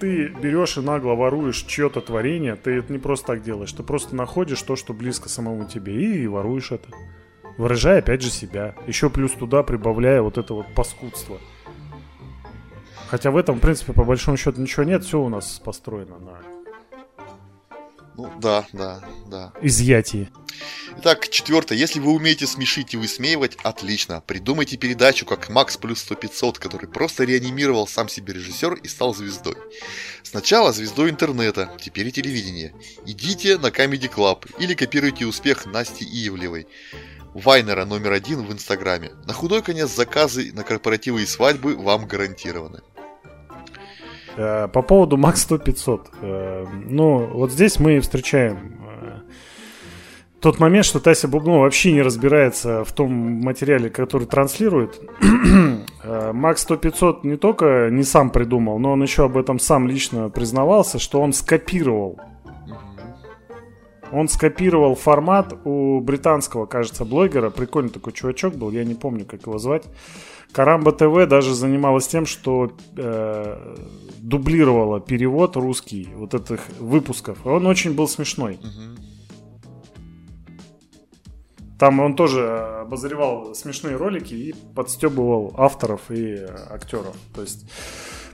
[0.02, 3.72] ты берешь и нагло воруешь чье-то творение, ты это не просто так делаешь.
[3.72, 6.88] Ты просто находишь то, что близко самому тебе, и, и воруешь это.
[7.56, 8.74] Выражая опять же себя.
[8.88, 11.38] Еще плюс туда прибавляя вот это вот паскудство.
[13.10, 16.51] Хотя в этом, в принципе, по большому счету ничего нет, все у нас построено на
[18.16, 19.52] ну да, да, да.
[19.62, 20.30] Изъятие.
[20.98, 21.78] Итак, четвертое.
[21.78, 24.22] Если вы умеете смешить и высмеивать, отлично.
[24.26, 29.14] Придумайте передачу, как Макс плюс 100 500, который просто реанимировал сам себе режиссер и стал
[29.14, 29.56] звездой.
[30.22, 32.74] Сначала звездой интернета, теперь и телевидения.
[33.06, 36.66] Идите на Comedy Club или копируйте успех Насти Иевлевой.
[37.34, 39.12] Вайнера номер один в Инстаграме.
[39.24, 42.80] На худой конец заказы на корпоративы и свадьбы вам гарантированы.
[44.36, 46.10] Э, по поводу Max 100 500.
[46.22, 49.20] Э, ну, вот здесь мы встречаем э,
[50.40, 55.00] тот момент, что Тася Бубнова вообще не разбирается в том материале, который транслирует.
[56.32, 60.30] Макс 100 500 не только не сам придумал, но он еще об этом сам лично
[60.30, 62.18] признавался, что он скопировал.
[64.10, 67.48] Он скопировал формат у британского, кажется, блогера.
[67.48, 69.84] Прикольный такой чувачок был, я не помню, как его звать.
[70.52, 73.76] Карамба ТВ даже занималась тем, что э,
[74.18, 77.46] дублировала перевод русский вот этих выпусков.
[77.46, 78.58] Он очень был смешной.
[81.78, 82.46] Там он тоже
[82.82, 86.38] обозревал смешные ролики и подстебывал авторов и
[86.70, 87.16] актеров.
[87.34, 87.66] То есть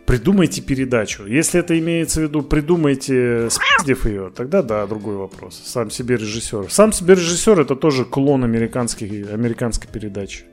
[0.05, 1.25] придумайте передачу.
[1.25, 5.63] Если это имеется в виду, придумайте, спиздив ее, тогда да, другой вопрос.
[5.65, 6.71] Сам себе режиссер.
[6.71, 10.45] Сам себе режиссер это тоже клон американской, американской передачи.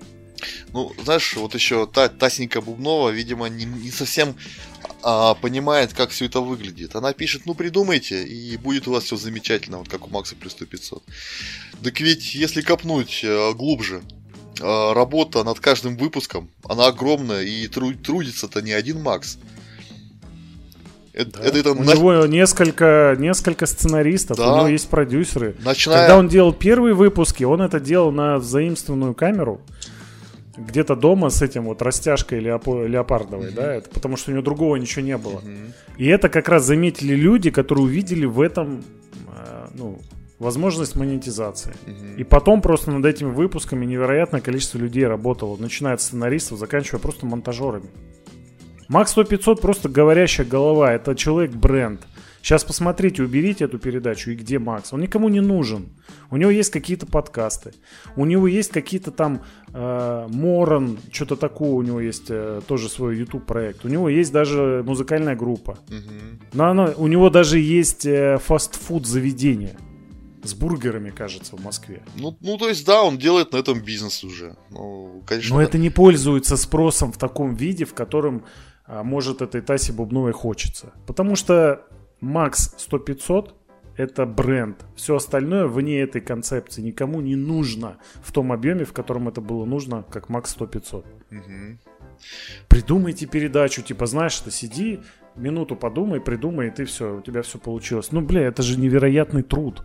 [0.74, 4.36] Ну, знаешь, вот еще та, Тасенька Бубнова, видимо, не, не совсем
[5.04, 6.96] а, понимает, как все это выглядит.
[6.96, 10.54] Она пишет, ну придумайте, и будет у вас все замечательно, вот как у Макса плюс
[10.54, 11.04] 100 500.
[11.84, 14.02] Так ведь, если копнуть а, глубже,
[14.62, 19.38] а, работа над каждым выпуском, она огромная, и тру, трудится-то не один Макс.
[21.14, 21.44] Это, да.
[21.46, 21.94] это, это у на...
[21.94, 24.54] него несколько, несколько сценаристов, да.
[24.54, 25.56] у него есть продюсеры.
[25.64, 26.00] Начиная...
[26.00, 29.62] Когда он делал первые выпуски, он это делал на взаимственную камеру
[30.58, 33.56] где-то дома с этим вот растяжкой леопо- леопардовой, mm-hmm.
[33.56, 35.40] да, это потому что у него другого ничего не было.
[35.40, 35.72] Mm-hmm.
[35.98, 38.84] И это как раз заметили люди, которые увидели в этом,
[39.28, 40.00] э, ну,
[40.40, 41.74] возможность монетизации.
[41.86, 42.16] Mm-hmm.
[42.18, 47.26] И потом просто над этими выпусками невероятное количество людей работало, начиная от сценаристов, заканчивая просто
[47.26, 47.90] монтажерами.
[48.88, 52.02] Макс 100 500 просто говорящая голова, это человек-бренд.
[52.46, 54.94] Сейчас посмотрите, уберите эту передачу и где Макс.
[54.94, 55.90] Он никому не нужен.
[56.30, 57.74] У него есть какие-то подкасты.
[58.16, 59.42] У него есть какие-то там
[59.74, 61.72] э, Моран, что-то такое.
[61.72, 63.84] У него есть э, тоже свой YouTube проект.
[63.84, 65.80] У него есть даже музыкальная группа.
[65.90, 66.54] Угу.
[66.54, 69.76] Но она, у него даже есть э, фастфуд заведение
[70.44, 72.04] с бургерами, кажется, в Москве.
[72.16, 74.56] Ну, ну, то есть, да, он делает на этом бизнес уже.
[74.70, 75.56] Ну, конечно.
[75.56, 78.44] Но это не пользуется спросом в таком виде, в котором
[78.86, 80.94] а, может этой Тасе Бубновой хочется.
[81.08, 81.82] Потому что
[82.22, 83.54] Макс 100-500
[83.98, 84.86] это бренд.
[84.96, 89.66] Все остальное вне этой концепции никому не нужно в том объеме, в котором это было
[89.66, 91.06] нужно, как Макс 100-500.
[91.32, 91.78] Угу.
[92.68, 95.02] Придумайте передачу, типа, знаешь, что сиди,
[95.36, 98.12] минуту подумай, придумай, и ты все, у тебя все получилось.
[98.12, 99.84] Ну, бля, это же невероятный труд.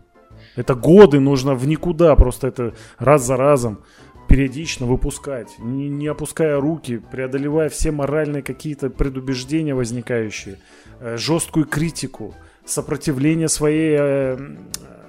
[0.56, 3.84] Это годы нужно в никуда, просто это раз за разом
[4.30, 10.60] периодично выпускать, не, не опуская руки, преодолевая все моральные какие-то предубеждения возникающие,
[11.00, 14.56] э, жесткую критику, сопротивление своей, э,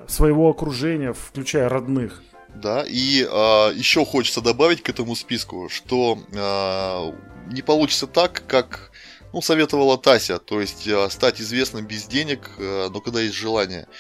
[0.08, 2.24] своего окружения, включая родных.
[2.56, 3.28] Да, и э,
[3.76, 8.92] еще хочется добавить к этому списку, что э, не получится так, как
[9.34, 13.84] ну, советовала Тася, то есть э, стать известным без денег, э, но когда есть желание.
[13.84, 13.92] А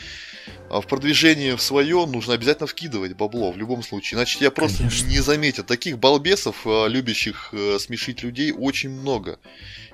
[0.69, 4.17] в продвижение в свое нужно обязательно вкидывать бабло в любом случае.
[4.17, 5.07] Иначе я просто Конечно.
[5.07, 5.67] не заметят.
[5.67, 9.39] Таких балбесов, э, любящих э, смешить людей, очень много.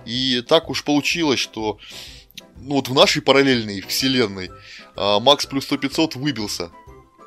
[0.06, 1.80] И так уж получилось, что
[2.58, 4.50] ну, вот в нашей параллельной вселенной
[4.96, 6.72] э, Макс плюс 100 500 выбился.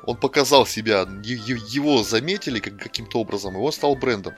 [0.03, 4.33] Он показал себя, его заметили каким-то образом, он стал брендом.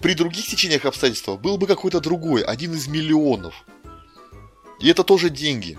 [0.00, 3.66] При других течениях обстоятельств был бы какой-то другой, один из миллионов.
[4.80, 5.78] И это тоже деньги.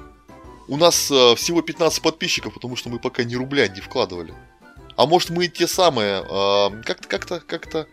[0.67, 4.33] У нас э, всего 15 подписчиков, потому что мы пока ни рубля не вкладывали.
[4.95, 7.87] А может мы те самые, э, как-то, как-то, как-то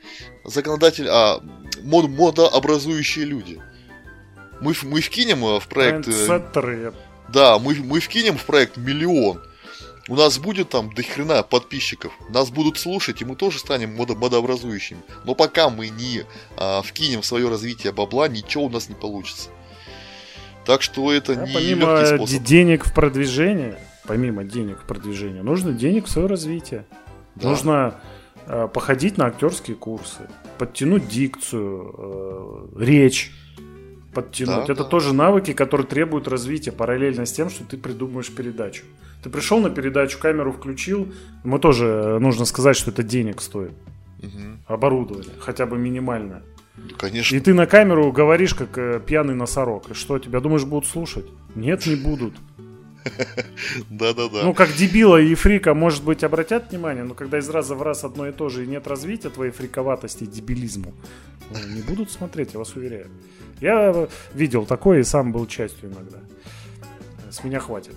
[0.45, 1.43] законодатель, а,
[1.83, 3.61] мод, модообразующие люди.
[4.61, 6.07] Мы, мы вкинем э, в проект...
[6.09, 6.13] Э,
[7.29, 9.43] да, мы, мы вкинем в проект миллион.
[10.09, 12.13] У нас будет там до хрена подписчиков.
[12.29, 15.01] Нас будут слушать, и мы тоже станем модо модообразующими.
[15.25, 16.25] Но пока мы не
[16.57, 19.51] а, вкинем в свое развитие бабла, ничего у нас не получится.
[20.65, 22.43] Так что это а не помимо способ.
[22.43, 26.85] денег в продвижение, помимо денег в продвижение, нужно денег в свое развитие.
[27.35, 27.49] Да.
[27.49, 27.95] Нужно
[28.47, 31.95] э, походить на актерские курсы, подтянуть дикцию,
[32.77, 33.33] э, речь
[34.13, 34.67] подтянуть.
[34.67, 34.85] Да, это да.
[34.85, 38.85] тоже навыки, которые требуют развития параллельно с тем, что ты придумываешь передачу.
[39.23, 41.13] Ты пришел на передачу, камеру включил.
[41.45, 43.73] Мы тоже э, нужно сказать, что это денег стоит.
[44.19, 44.75] Угу.
[44.75, 46.43] Оборудование, хотя бы минимальное.
[46.99, 47.37] Конечно.
[47.37, 49.91] И ты на камеру говоришь, как э, пьяный носорог.
[49.91, 51.27] И что, тебя думаешь, будут слушать?
[51.55, 52.35] Нет, не будут.
[53.91, 54.43] Да-да-да.
[54.45, 58.05] Ну, как дебила и фрика, может быть, обратят внимание, но когда из раза в раз
[58.05, 60.95] одно и то же и нет развития твоей фриковатости и дебилизму,
[61.51, 63.09] ну, не будут смотреть, я вас уверяю.
[63.61, 66.19] Я видел такое и сам был частью иногда.
[67.31, 67.95] С меня хватит.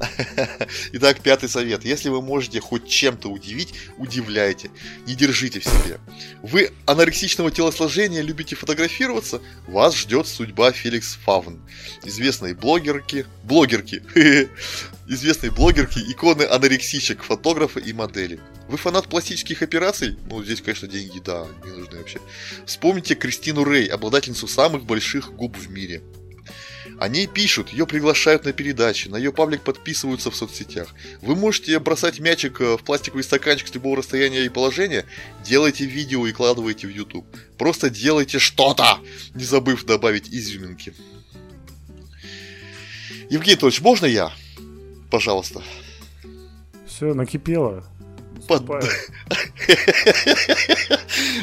[0.92, 1.84] Итак, пятый совет.
[1.84, 4.70] Если вы можете хоть чем-то удивить, удивляйте.
[5.06, 5.98] Не держите в себе.
[6.42, 9.40] Вы анорексичного телосложения любите фотографироваться?
[9.66, 11.60] Вас ждет судьба Феликс Фавн.
[12.04, 13.26] Известной блогерки...
[13.44, 14.02] Блогерки.
[15.08, 18.40] Известной блогерки, иконы анорексичек, фотографа и модели.
[18.68, 20.16] Вы фанат пластических операций?
[20.26, 22.20] Ну, здесь, конечно, деньги, да, не нужны вообще.
[22.64, 26.02] Вспомните Кристину Рэй, обладательницу самых больших губ в мире.
[26.98, 30.94] О ней пишут, ее приглашают на передачи, на ее паблик подписываются в соцсетях.
[31.22, 35.04] Вы можете бросать мячик э, в пластиковый стаканчик с любого расстояния и положения,
[35.44, 37.26] делайте видео и кладывайте в YouTube.
[37.58, 39.00] Просто делайте что-то,
[39.34, 40.94] не забыв добавить изюминки.
[43.30, 44.32] Евгений Анатольевич, можно я?
[45.10, 45.62] Пожалуйста.
[46.86, 47.84] Все, накипело.
[48.48, 48.62] Под...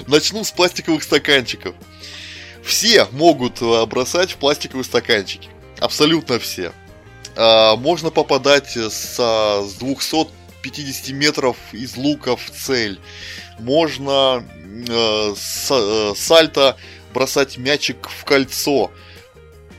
[0.08, 1.76] Начну с пластиковых стаканчиков.
[2.68, 5.48] Все могут э, бросать в пластиковые стаканчики.
[5.80, 6.74] Абсолютно все.
[7.38, 13.00] А, можно попадать с, с 250 метров из лука в цель.
[13.58, 14.44] Можно
[14.86, 16.76] э, с, э, сальто
[17.14, 18.92] бросать мячик в кольцо.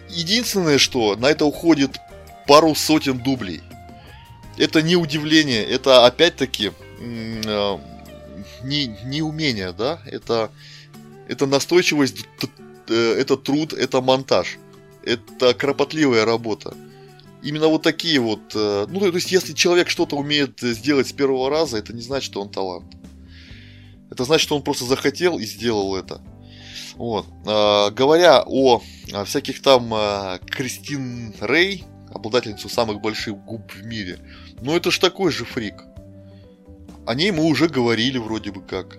[0.08, 1.98] Единственное, что на это уходит
[2.46, 3.60] пару сотен дублей.
[4.56, 10.00] Это не удивление, это опять-таки не, не умение, да?
[10.06, 10.50] Это,
[11.28, 12.24] это настойчивость
[12.94, 14.58] это труд, это монтаж.
[15.02, 16.76] Это кропотливая работа.
[17.42, 18.40] Именно вот такие вот...
[18.54, 22.24] Э, ну, то есть, если человек что-то умеет сделать с первого раза, это не значит,
[22.24, 22.94] что он талант.
[24.10, 26.20] Это значит, что он просто захотел и сделал это.
[26.96, 27.26] Вот.
[27.46, 28.82] А, говоря о
[29.24, 34.18] всяких там а, Кристин Рэй, обладательницу самых больших губ в мире,
[34.60, 35.84] ну это ж такой же фрик.
[37.06, 38.98] О ней мы уже говорили вроде бы как.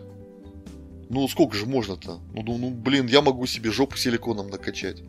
[1.09, 2.19] Ну сколько же можно-то?
[2.33, 5.03] Ну, ну, ну блин, я могу себе жопу силиконом накачать.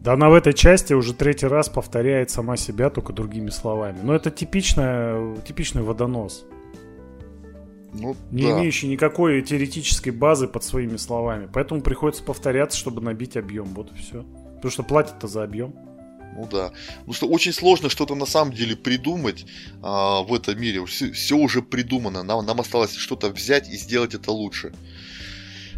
[0.00, 3.98] Да она в этой части уже третий раз повторяет сама себя, только другими словами.
[4.02, 6.46] Но это типичная, типичный водонос.
[7.92, 8.52] Ну, не да.
[8.52, 11.48] имеющий никакой теоретической базы под своими словами.
[11.52, 13.66] Поэтому приходится повторяться, чтобы набить объем.
[13.74, 14.24] Вот и все.
[14.56, 15.74] Потому что платят-то за объем.
[16.36, 16.72] Ну да.
[17.06, 19.46] Ну что очень сложно что-то на самом деле придумать
[19.82, 20.84] а, в этом мире.
[20.86, 22.22] Все, все уже придумано.
[22.22, 24.72] Нам, нам осталось что-то взять и сделать это лучше.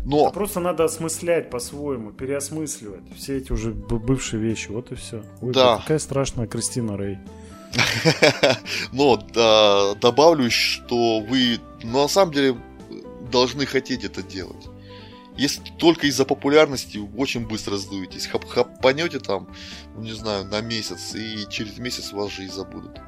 [0.05, 0.25] Но...
[0.25, 4.69] Это просто надо осмыслять по-своему, переосмысливать все эти уже бывшие вещи.
[4.69, 5.23] Вот и все.
[5.41, 5.79] Ой, да.
[5.79, 7.19] Какая страшная Кристина Рэй.
[8.93, 9.17] Но
[10.01, 12.57] добавлю, что вы ну, на самом деле
[13.31, 14.69] должны хотеть это делать.
[15.43, 18.29] Если только из-за популярности очень быстро сдуетесь.
[18.29, 19.49] Хап хапанете там,
[19.97, 23.01] ну, не знаю, на месяц, и через месяц вас же и забудут.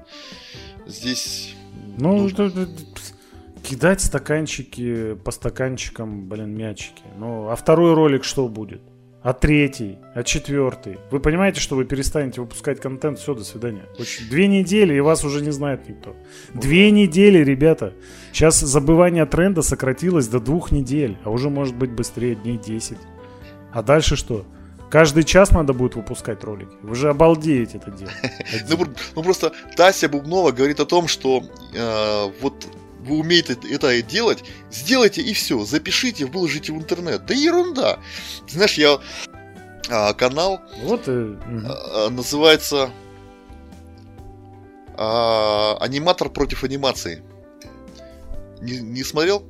[0.84, 1.54] Здесь...
[1.96, 2.50] Ну, нужно
[3.62, 7.04] кидать стаканчики по стаканчикам, блин, мячики.
[7.16, 8.82] Ну, а второй ролик что будет?
[9.24, 9.98] А третий?
[10.14, 10.98] А четвертый?
[11.10, 13.18] Вы понимаете, что вы перестанете выпускать контент?
[13.18, 13.86] Все, до свидания.
[13.98, 14.28] Очень...
[14.28, 16.14] Две недели, и вас уже не знает никто.
[16.52, 17.94] Две недели, ребята.
[18.34, 22.98] Сейчас забывание тренда сократилось до двух недель, а уже может быть быстрее, дней 10.
[23.72, 24.44] А дальше что?
[24.90, 26.76] Каждый час надо будет выпускать ролики.
[26.82, 28.14] Вы же обалдеете это делать.
[28.68, 31.42] ну, ну просто Тася Бубнова говорит о том, что
[31.74, 32.66] э, вот
[33.04, 37.26] вы умеете это делать, сделайте и все, запишите, выложите в интернет.
[37.26, 37.98] Да ерунда.
[38.48, 39.00] знаешь, я
[39.90, 41.10] а, канал вот и...
[41.10, 42.90] а, называется
[44.96, 47.22] а, Аниматор против анимации.
[48.60, 49.42] Не, не смотрел?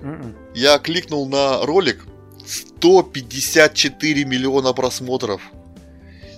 [0.00, 0.02] Mm-mm.
[0.02, 0.36] М-м.
[0.54, 2.04] Я кликнул на ролик
[2.46, 5.42] 154 миллиона просмотров.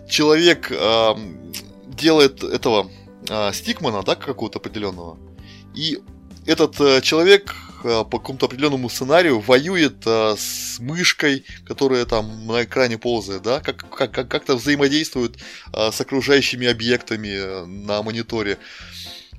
[0.08, 1.14] Человек э,
[1.86, 2.90] делает этого
[3.28, 5.18] э, стикмана, да, какого-то определенного.
[5.74, 6.02] И
[6.46, 12.64] этот э, человек э, по какому-то определенному сценарию воюет э, с мышкой, которая там на
[12.64, 15.36] экране ползает, да, как, как, как-то взаимодействует
[15.72, 18.58] э, с окружающими объектами э, на мониторе.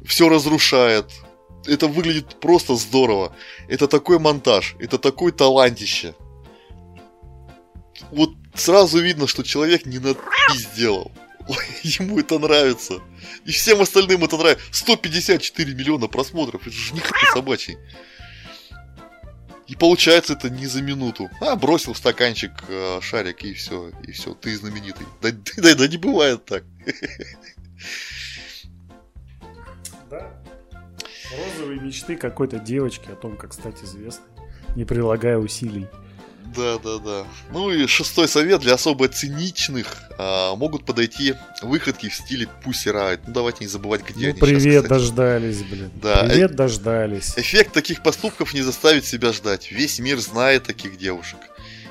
[0.06, 1.12] Все разрушает.
[1.68, 3.36] Это выглядит просто здорово.
[3.68, 6.16] Это такой монтаж, это такой талантище.
[8.12, 10.16] Вот сразу видно, что человек не на
[10.54, 11.12] сделал.
[11.84, 13.02] Ему это нравится.
[13.46, 14.64] И всем остальным это нравится.
[14.72, 16.62] 154 миллиона просмотров.
[16.66, 17.02] Это же не
[17.34, 17.78] собачий.
[19.68, 21.30] И получается это не за минуту.
[21.42, 23.92] А, бросил в стаканчик э, шарик и все.
[24.04, 25.08] И все, ты знаменитый.
[25.22, 26.64] Да, да, да не бывает так.
[30.10, 30.42] Да.
[31.32, 34.28] Розовые мечты какой-то девочки о том, как стать известной,
[34.76, 35.88] не прилагая усилий.
[36.56, 37.26] Да, да, да.
[37.52, 43.22] Ну и шестой совет для особо циничных а, могут подойти выходки в стиле Pussy Riot.
[43.28, 45.92] Ну давайте не забывать, где ну, они привет, сейчас, дождались, блин.
[46.02, 46.26] Да.
[46.26, 47.34] Привет, э- дождались.
[47.38, 49.72] Эффект таких поступков не заставит себя ждать.
[49.72, 51.40] Весь мир знает таких девушек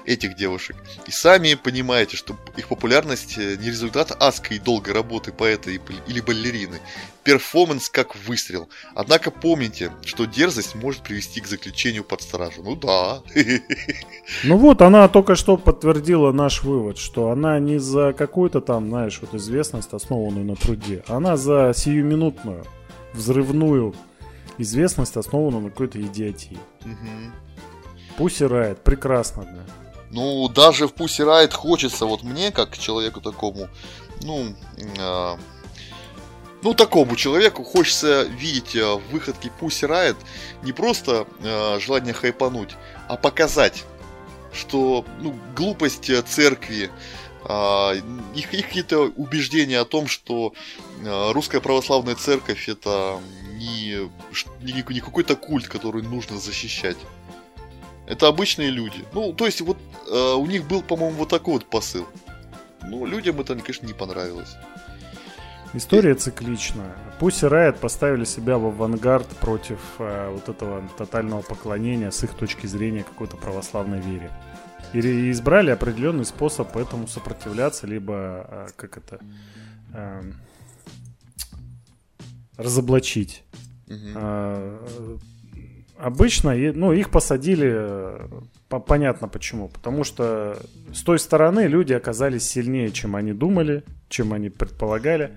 [0.07, 0.77] этих девушек.
[1.07, 6.21] И сами понимаете, что их популярность э, не результат адской и долгой работы поэта или
[6.21, 6.81] балерины.
[7.23, 8.69] Перформанс как выстрел.
[8.95, 12.63] Однако помните, что дерзость может привести к заключению под стражу.
[12.63, 13.23] Ну да.
[14.43, 19.19] Ну вот, она только что подтвердила наш вывод, что она не за какую-то там, знаешь,
[19.21, 21.05] вот известность, основанную на труде.
[21.09, 22.65] Она за сиюминутную,
[23.13, 23.95] взрывную
[24.59, 26.59] известность, основанную на какой-то идиотии.
[26.85, 27.33] Угу.
[28.17, 29.84] Пусть Райт, прекрасно, да.
[30.15, 33.69] Ну, даже в Pussy Riot хочется, вот мне, как человеку такому,
[34.23, 34.55] ну,
[34.97, 35.37] э,
[36.63, 40.17] ну, такому человеку хочется видеть э, в выходке Pussy Riot
[40.63, 42.77] не просто э, желание хайпануть,
[43.09, 43.85] а показать,
[44.53, 46.93] что ну, глупость э, церкви,
[47.49, 48.01] э,
[48.37, 50.55] их, их какие-то убеждения о том, что
[51.03, 53.19] э, русская православная церковь это
[53.55, 54.09] не,
[54.63, 56.99] не, не какой-то культ, который нужно защищать.
[58.07, 59.05] Это обычные люди.
[59.13, 59.79] Ну, то есть, вот
[60.11, 62.07] э, у них был, по-моему, вот такой вот посыл.
[62.83, 64.57] Ну, людям это, конечно, не понравилось.
[65.73, 66.15] История и...
[66.15, 66.95] цикличная.
[67.19, 72.67] Пусть Riot поставили себя в авангард против э, вот этого тотального поклонения с их точки
[72.67, 74.31] зрения какой-то православной вере.
[74.93, 79.19] И избрали определенный способ этому сопротивляться, либо, э, как это,
[79.95, 80.23] э,
[82.57, 83.43] разоблачить.
[83.89, 83.97] Угу.
[84.15, 85.17] Э,
[85.99, 88.29] обычно, ну, их посадили, э,
[88.87, 89.69] понятно почему.
[89.69, 90.59] Потому что
[90.93, 95.33] с той стороны люди оказались сильнее, чем они думали, чем они предполагали.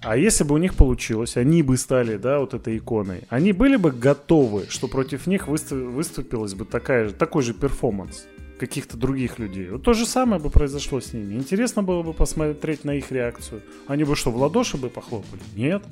[0.00, 3.76] А если бы у них получилось, они бы стали, да, вот этой иконой, они были
[3.76, 8.26] бы готовы, что против них выступ, выступилась бы такая, такой же перформанс
[8.58, 9.70] каких-то других людей.
[9.70, 11.34] Вот то же самое бы произошло с ними.
[11.34, 13.62] Интересно было бы посмотреть на их реакцию.
[13.86, 15.40] Они бы что, в ладоши бы похлопали?
[15.56, 15.82] Нет.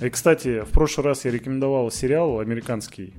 [0.00, 3.14] И, кстати, в прошлый раз я рекомендовал сериал американский.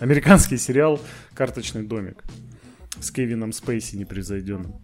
[0.00, 1.00] Американский сериал
[1.34, 2.24] «Карточный домик»
[3.00, 4.74] с Кевином Спейси непревзойденным.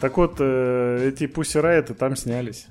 [0.00, 2.66] Так вот, э, эти Пусси Райты там снялись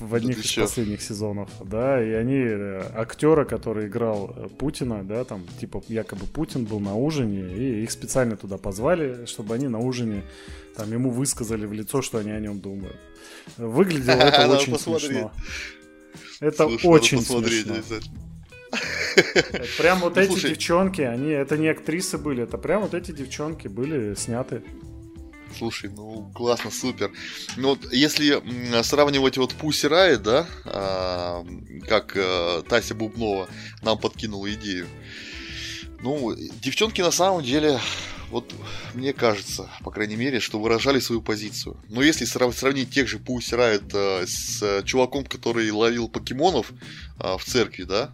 [0.00, 5.24] в одних из последних сезонов, да, и они э, актера, который играл э, Путина, да,
[5.24, 9.78] там типа якобы Путин был на ужине, и их специально туда позвали, чтобы они на
[9.78, 10.22] ужине
[10.76, 12.96] там ему высказали в лицо, что они о нем думают.
[13.56, 15.32] Выглядело это очень смешно.
[16.40, 17.76] Это очень смешно.
[19.78, 23.66] Прям вот ну, эти девчонки, они, это не актрисы были, это прям вот эти девчонки
[23.66, 24.62] были сняты.
[25.56, 27.10] Слушай, ну классно, супер.
[27.56, 28.42] Ну вот если
[28.82, 31.44] сравнивать вот Пусси Райт, да, а,
[31.88, 33.48] как а, Тася Бубнова
[33.82, 34.86] нам подкинула идею.
[36.00, 37.80] Ну, девчонки на самом деле,
[38.30, 38.54] вот
[38.94, 41.76] мне кажется, по крайней мере, что выражали свою позицию.
[41.88, 46.72] Но если сравнить тех же Пусси Райт а, с чуваком, который ловил покемонов
[47.18, 48.12] а, в церкви, да,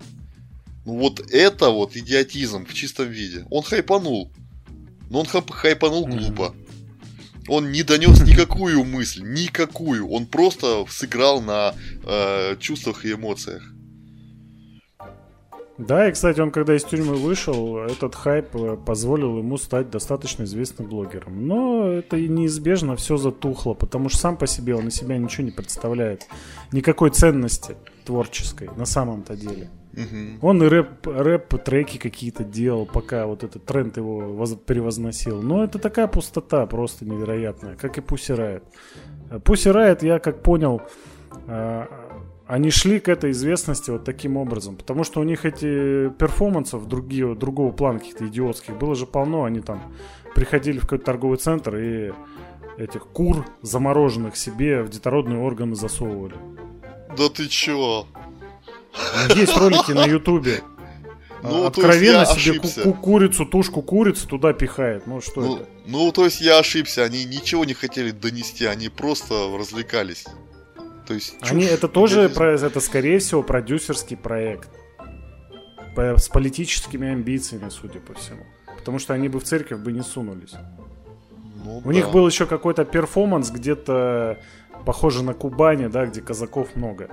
[0.86, 3.46] ну вот это вот идиотизм в чистом виде.
[3.50, 4.30] Он хайпанул.
[5.10, 6.54] Но он хайпанул глупо.
[7.48, 10.08] Он не донес никакую мысль, никакую.
[10.08, 11.74] Он просто сыграл на
[12.04, 13.73] э, чувствах и эмоциях.
[15.76, 20.44] Да, и, кстати, он когда из тюрьмы вышел, этот хайп э, позволил ему стать достаточно
[20.44, 21.48] известным блогером.
[21.48, 25.50] Но это неизбежно все затухло, потому что сам по себе он из себя ничего не
[25.50, 26.28] представляет.
[26.70, 29.68] Никакой ценности творческой на самом-то деле.
[29.94, 30.46] Угу.
[30.46, 35.42] Он и рэп, рэп-треки какие-то делал, пока вот этот тренд его воз, перевозносил.
[35.42, 38.00] Но это такая пустота просто невероятная, как и.
[38.00, 38.62] Pussy
[39.72, 40.82] Riot, я как понял,
[41.48, 41.88] а,
[42.46, 44.76] они шли к этой известности вот таким образом.
[44.76, 49.44] Потому что у них эти перформансов другие, другого плана каких-то идиотских было же полно.
[49.44, 49.94] Они там
[50.34, 52.12] приходили в какой-то торговый центр и
[52.76, 56.34] этих кур замороженных себе в детородные органы засовывали.
[57.16, 58.06] Да ты чё?
[59.34, 60.62] Есть ролики на Ютубе.
[61.46, 65.06] Ну, Откровенно себе ку- курицу, тушку курицы туда пихает.
[65.06, 65.68] Ну что ну, это?
[65.84, 67.04] Ну, то есть я ошибся.
[67.04, 70.24] Они ничего не хотели донести, они просто развлекались.
[71.06, 74.70] То есть, они, это тоже, про, это скорее всего, продюсерский проект.
[75.94, 78.44] По, с политическими амбициями, судя по всему.
[78.76, 80.54] Потому что они бы в церковь бы не сунулись.
[81.64, 81.92] Ну, У да.
[81.92, 84.38] них был еще какой-то перформанс где-то
[84.84, 87.08] похоже на Кубани, да, где казаков много.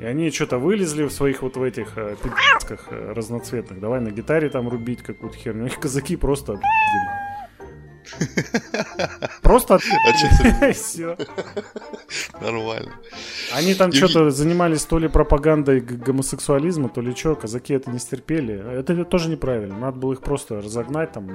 [0.00, 3.80] И они что-то вылезли в своих вот в этих э, пи***сках э, разноцветных.
[3.80, 5.66] Давай на гитаре там рубить какую-то херню.
[5.66, 6.58] Их казаки просто
[9.42, 9.78] Просто.
[10.72, 11.16] Все.
[12.40, 12.92] Нормально.
[13.52, 17.34] Они там что-то занимались то ли пропагандой гомосексуализма, то ли что.
[17.34, 18.54] Казаки это не стерпели.
[18.78, 19.78] Это тоже неправильно.
[19.78, 21.28] Надо было их просто разогнать, там,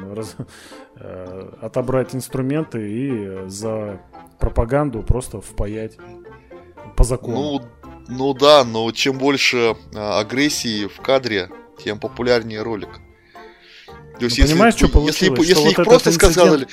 [0.96, 4.02] э, отобрать инструменты и за
[4.40, 5.98] пропаганду просто впаять
[6.96, 7.38] по закону.
[7.38, 7.62] Ну,
[8.08, 11.50] ну да, но чем больше а, агрессии в кадре,
[11.84, 12.90] тем популярнее ролик.
[14.20, 15.22] То есть, ну, если, понимаешь, что получилось?
[15.22, 16.34] Если, что если вот их просто инцидент...
[16.34, 16.68] сказали,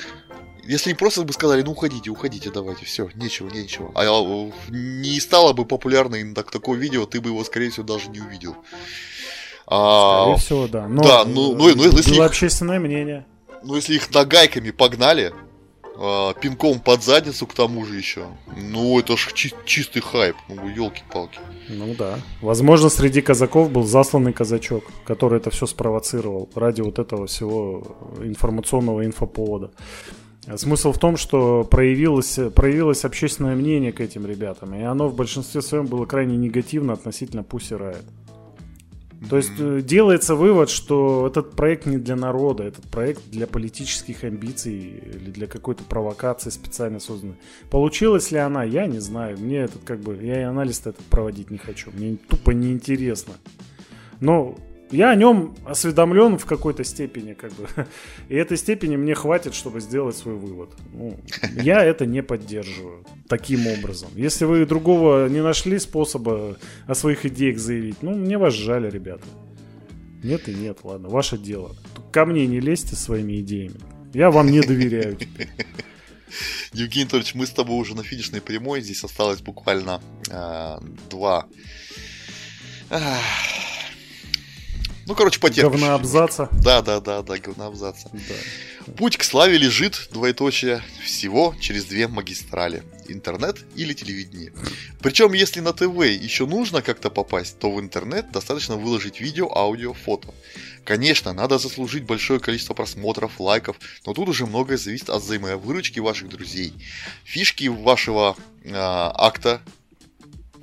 [0.66, 3.92] если им просто бы сказали, ну уходите, уходите, давайте, все, нечего, нечего.
[3.94, 8.08] А, а не стало бы популярным так, такое видео, ты бы его, скорее всего, даже
[8.08, 8.56] не увидел.
[9.66, 10.88] А, скорее всего, да.
[10.88, 13.26] Но, да, ну, ну, ну если было их, общественное мнение.
[13.62, 15.32] Ну, если их нагайками погнали,
[15.96, 18.26] а, пинком под задницу к тому же еще.
[18.56, 20.36] Ну, это ж чи- чистый хайп.
[20.48, 21.38] Ну, елки-палки.
[21.68, 22.18] Ну да.
[22.42, 27.82] Возможно, среди казаков был засланный казачок, который это все спровоцировал ради вот этого всего
[28.22, 29.70] информационного инфоповода.
[30.56, 35.62] Смысл в том, что проявилось, проявилось общественное мнение к этим ребятам, и оно в большинстве
[35.62, 38.04] своем было крайне негативно относительно Pussy Riot.
[39.28, 39.82] То есть mm-hmm.
[39.82, 45.46] делается вывод, что этот проект не для народа, этот проект для политических амбиций или для
[45.46, 47.36] какой-то провокации специально созданной.
[47.70, 49.38] Получилась ли она, я не знаю.
[49.38, 51.90] Мне этот как бы, я и анализ этот проводить не хочу.
[51.92, 53.34] Мне тупо неинтересно.
[54.20, 54.56] Но
[54.90, 57.68] я о нем осведомлен в какой-то степени, как бы.
[58.28, 60.70] И этой степени мне хватит, чтобы сделать свой вывод.
[60.92, 61.18] Ну,
[61.62, 64.10] я это не поддерживаю таким образом.
[64.14, 66.56] Если вы другого не нашли способа
[66.86, 69.24] о своих идеях заявить, ну, мне вас жаль, ребята.
[70.22, 71.76] Нет и нет, ладно, ваше дело.
[72.12, 73.80] Ко мне не лезьте своими идеями.
[74.12, 75.48] Я вам не доверяю теперь.
[76.72, 78.80] Евгений Анатольевич, мы с тобой уже на финишной прямой.
[78.80, 80.78] Здесь осталось буквально э,
[81.10, 81.46] два
[85.06, 85.80] Ну, короче, потерпишь.
[85.80, 86.48] Говноабзаца.
[86.52, 88.10] Да, да, да, да, говноабзаца.
[88.12, 88.92] Да.
[88.96, 92.82] Путь к славе лежит, двоеточие, всего через две магистрали.
[93.06, 94.52] Интернет или телевидение.
[95.00, 99.92] Причем, если на ТВ еще нужно как-то попасть, то в интернет достаточно выложить видео, аудио,
[99.92, 100.32] фото.
[100.84, 103.76] Конечно, надо заслужить большое количество просмотров, лайков,
[104.06, 106.74] но тут уже многое зависит от взаимовыручки ваших друзей.
[107.24, 109.60] Фишки вашего э, акта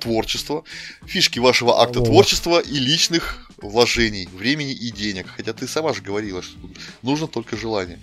[0.02, 0.64] творчества,
[1.06, 2.04] фишки вашего акта О.
[2.04, 5.26] творчества и личных вложений, времени и денег.
[5.28, 6.58] Хотя ты сама же говорила, что
[7.02, 7.98] нужно только желание.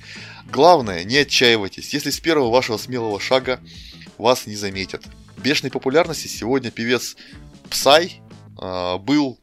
[0.52, 3.60] Главное, не отчаивайтесь, если с первого вашего смелого шага
[4.18, 5.04] вас не заметят.
[5.38, 7.16] Бешеной популярности сегодня певец
[7.70, 8.22] Псай
[8.62, 9.40] э, был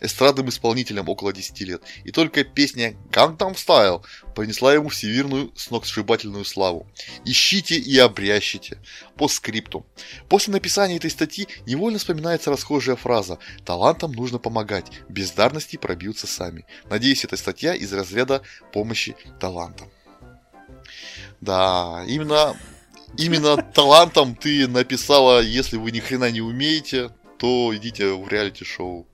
[0.00, 4.02] эстрадным исполнителем около 10 лет, и только песня Gangnam Style
[4.34, 6.86] принесла ему всемирную сногсшибательную славу.
[7.24, 8.78] Ищите и обрящите.
[9.16, 9.86] По скрипту.
[10.28, 16.66] После написания этой статьи невольно вспоминается расхожая фраза «Талантам нужно помогать, бездарности пробьются сами».
[16.90, 18.42] Надеюсь, эта статья из разряда
[18.72, 19.90] помощи талантам.
[21.40, 22.56] Да, именно,
[23.16, 29.06] именно талантом ты написала, если вы ни хрена не умеете, то идите в реалити-шоу.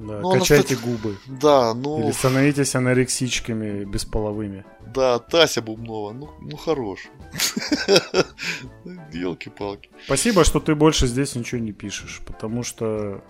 [0.00, 0.84] Да, ну, качайте она...
[0.84, 1.18] губы.
[1.26, 2.00] Да, ну...
[2.00, 4.64] Или становитесь анорексичками бесполовыми.
[4.94, 7.00] Да, Тася Бубнова, ну, ну хорош.
[9.12, 9.90] Елки-палки.
[10.06, 13.22] Спасибо, что ты больше здесь ничего не пишешь, потому что,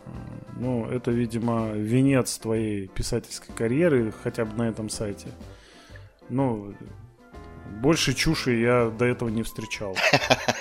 [0.56, 5.26] ну, это, видимо, венец твоей писательской карьеры, хотя бы на этом сайте.
[6.28, 6.72] Ну,
[7.82, 9.96] больше чуши я до этого не встречал.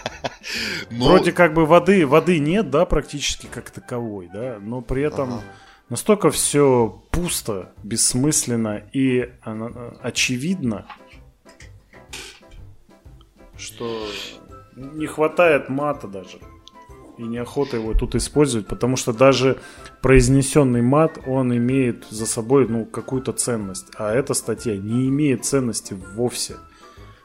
[0.90, 1.06] но...
[1.06, 5.42] Вроде как бы воды, воды нет, да, практически как таковой, да, но при этом
[5.90, 9.32] настолько все пусто, бессмысленно и
[10.02, 10.86] очевидно,
[13.58, 14.08] что
[14.76, 16.40] не хватает мата даже.
[17.18, 19.60] И неохота его тут использовать, потому что даже
[20.02, 23.88] произнесенный мат, он имеет за собой ну, какую-то ценность.
[23.98, 26.56] А эта статья не имеет ценности вовсе.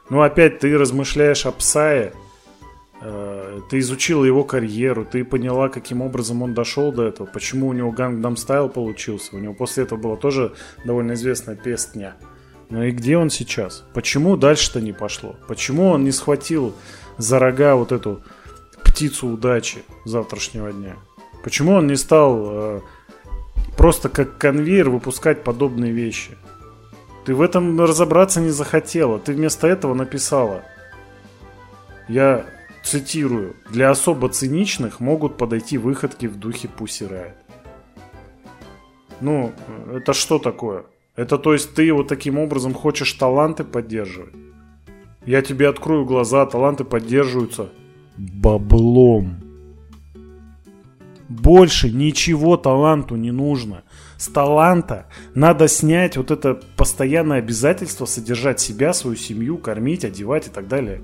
[0.09, 2.24] Ну, опять ты размышляешь о Псае, Э,
[3.01, 7.91] ты изучила его карьеру, ты поняла, каким образом он дошел до этого, почему у него
[7.91, 9.35] Gangnam Style получился.
[9.35, 10.53] У него после этого была тоже
[10.85, 12.15] довольно известная песня.
[12.69, 13.85] Ну и где он сейчас?
[13.93, 15.35] Почему дальше-то не пошло?
[15.47, 16.73] Почему он не схватил
[17.17, 18.23] за рога вот эту
[18.83, 20.95] птицу удачи завтрашнего дня?
[21.43, 22.81] Почему он не стал э,
[23.77, 26.31] просто как конвейер выпускать подобные вещи?
[27.25, 29.19] Ты в этом разобраться не захотела.
[29.19, 30.63] Ты вместо этого написала.
[32.07, 32.45] Я
[32.85, 37.33] цитирую, для особо циничных могут подойти выходки в духе Pussy Riot.
[39.21, 39.53] Ну,
[39.93, 40.85] это что такое?
[41.15, 44.33] Это то есть ты вот таким образом хочешь таланты поддерживать?
[45.25, 47.69] Я тебе открою глаза, таланты поддерживаются
[48.17, 49.37] баблом.
[51.27, 53.83] Больше ничего таланту не нужно.
[54.17, 60.51] С таланта надо снять вот это постоянное обязательство содержать себя, свою семью, кормить, одевать и
[60.51, 61.01] так далее.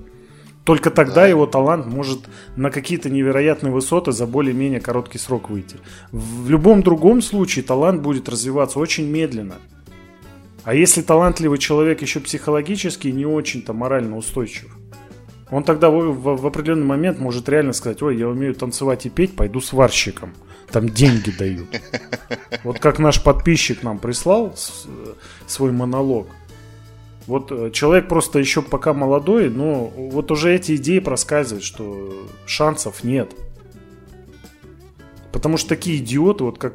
[0.64, 1.26] Только тогда да.
[1.26, 2.20] его талант может
[2.54, 5.76] на какие-то невероятные высоты за более-менее короткий срок выйти.
[6.12, 9.56] В любом другом случае талант будет развиваться очень медленно.
[10.64, 14.76] А если талантливый человек еще психологически не очень-то морально устойчив,
[15.50, 19.10] он тогда в, в, в определенный момент может реально сказать, ой, я умею танцевать и
[19.10, 20.32] петь, пойду сварщиком.
[20.70, 21.66] Там деньги дают.
[22.64, 25.12] Вот как наш подписчик нам прислал э,
[25.48, 26.28] свой монолог–
[27.26, 33.04] вот э, человек просто еще пока молодой, но вот уже эти идеи проскальзывают, что шансов
[33.04, 33.32] нет.
[35.32, 36.74] Потому что такие идиоты, вот как,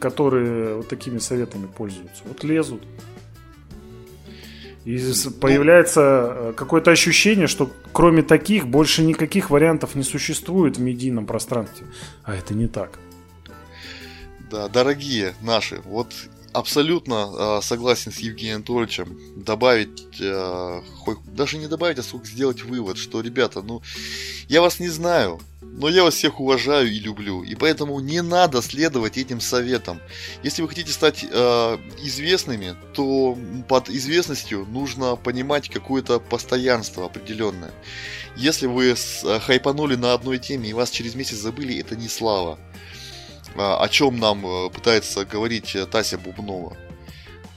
[0.00, 2.82] которые вот такими советами пользуются, вот лезут.
[4.84, 4.98] И
[5.40, 11.86] появляется э, какое-то ощущение, что кроме таких больше никаких вариантов не существует в медийном пространстве.
[12.22, 12.98] А это не так.
[14.50, 16.14] Да, дорогие наши, вот
[16.52, 19.18] абсолютно э, согласен с Евгением Анатольевичем.
[19.36, 23.82] Добавить, э, хоть, даже не добавить, а сколько сделать вывод, что, ребята, ну,
[24.48, 27.42] я вас не знаю, но я вас всех уважаю и люблю.
[27.42, 30.00] И поэтому не надо следовать этим советам.
[30.42, 33.36] Если вы хотите стать э, известными, то
[33.68, 37.72] под известностью нужно понимать какое-то постоянство определенное.
[38.36, 42.08] Если вы с, э, хайпанули на одной теме и вас через месяц забыли, это не
[42.08, 42.58] слава.
[43.58, 46.76] А, о чем нам э, пытается говорить э, Тася Бубнова.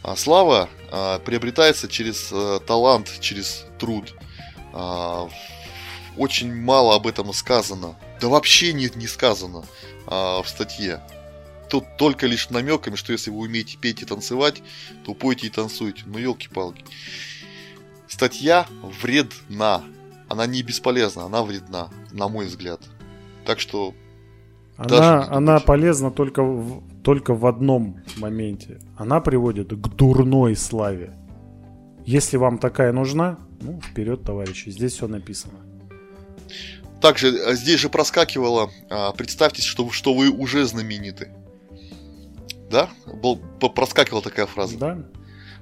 [0.01, 4.13] А слава а, приобретается через э, талант, через труд.
[6.17, 7.95] Очень мало об этом сказано.
[8.21, 9.65] Да вообще нет, не сказано
[10.05, 11.01] в статье.
[11.69, 14.61] Тут только лишь намеками, что если вы умеете петь и танцевать,
[15.03, 16.03] то пойте и танцуйте.
[16.05, 16.85] Ну, елки-палки.
[18.07, 19.83] Статья вредна.
[20.29, 22.79] Она не бесполезна, она вредна, на мой взгляд.
[23.45, 23.93] Так что
[24.85, 28.79] она, она полезна только в, только в одном моменте.
[28.97, 31.17] Она приводит к дурной славе.
[32.05, 35.59] Если вам такая нужна, ну, вперед, товарищи, здесь все написано.
[36.99, 41.29] Также э, здесь же проскакивало, а, представьте, что, что вы уже знамениты.
[42.69, 42.89] Да?
[43.05, 44.77] Был, проскакивала такая фраза.
[44.77, 44.97] Да.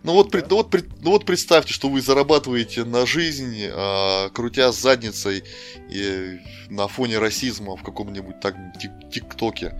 [0.04, 0.44] Ну вот, да.
[0.50, 5.44] ну, вот, ну вот представьте, что вы зарабатываете на жизнь, э, крутя задницей
[5.90, 6.40] и
[6.70, 8.56] на фоне расизма в каком-нибудь так
[9.12, 9.74] тик-токе.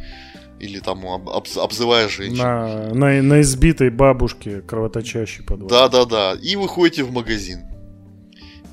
[0.60, 2.44] Или там об, об, обзывая женщин.
[2.44, 5.70] На, на, на избитой бабушке кровоточащей подвал.
[5.70, 6.34] Да-да-да.
[6.42, 7.62] И выходите в магазин.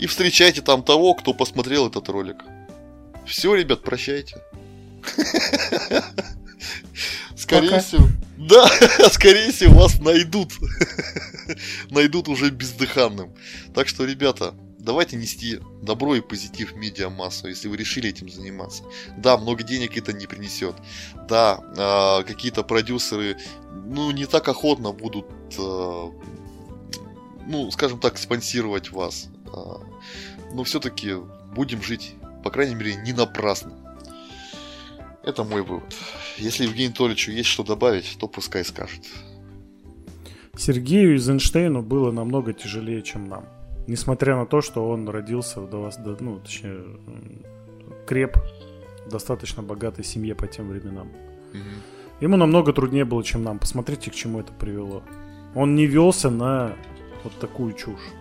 [0.01, 2.39] И встречаете там того, кто посмотрел этот ролик.
[3.25, 4.37] Все, ребят, прощайте.
[7.37, 7.83] Скорее Пока.
[7.83, 8.09] всего.
[8.37, 8.69] Да,
[9.11, 10.53] скорее всего, вас найдут.
[11.91, 13.33] найдут уже бездыханным.
[13.75, 18.85] Так что, ребята, давайте нести добро и позитив в медиамассу, если вы решили этим заниматься.
[19.19, 20.77] Да, много денег это не принесет.
[21.29, 23.37] Да, э, какие-то продюсеры,
[23.85, 25.27] ну, не так охотно будут,
[25.59, 26.11] э,
[27.47, 29.29] ну, скажем так, спонсировать вас.
[29.47, 29.77] Э,
[30.53, 31.15] но все-таки
[31.55, 33.86] будем жить, по крайней мере, не напрасно.
[35.27, 35.93] Это мой вывод.
[36.39, 39.01] Если Евгению Анатольевичу есть что добавить, то пускай скажет.
[40.57, 43.45] Сергею Эйзенштейну было намного тяжелее, чем нам.
[43.89, 46.81] Несмотря на то, что он родился в, ну, точнее,
[48.07, 48.39] креп,
[49.11, 51.09] достаточно богатой семье по тем временам.
[51.53, 52.21] Угу.
[52.21, 53.59] Ему намного труднее было, чем нам.
[53.59, 55.03] Посмотрите, к чему это привело.
[55.57, 56.77] Он не велся на
[57.25, 58.13] вот такую чушь.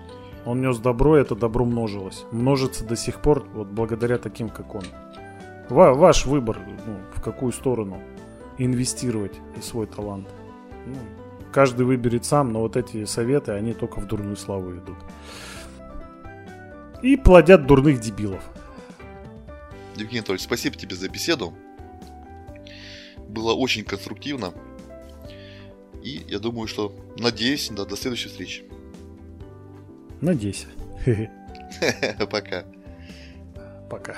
[0.43, 2.25] Он нес добро, и это добро множилось.
[2.31, 4.83] Множится до сих пор вот благодаря таким, как он.
[5.69, 8.01] Ва ваш выбор, ну, в какую сторону
[8.57, 10.27] инвестировать свой талант.
[10.85, 10.95] Ну,
[11.51, 14.97] каждый выберет сам, но вот эти советы, они только в дурную славу идут.
[17.01, 18.43] И плодят дурных дебилов.
[19.95, 21.53] Евгений Анатольевич, спасибо тебе за беседу.
[23.27, 24.53] Было очень конструктивно.
[26.03, 28.63] И я думаю, что надеюсь, да, до следующей встречи.
[30.21, 30.67] Надеюсь.
[32.29, 32.65] Пока.
[33.89, 34.15] Пока.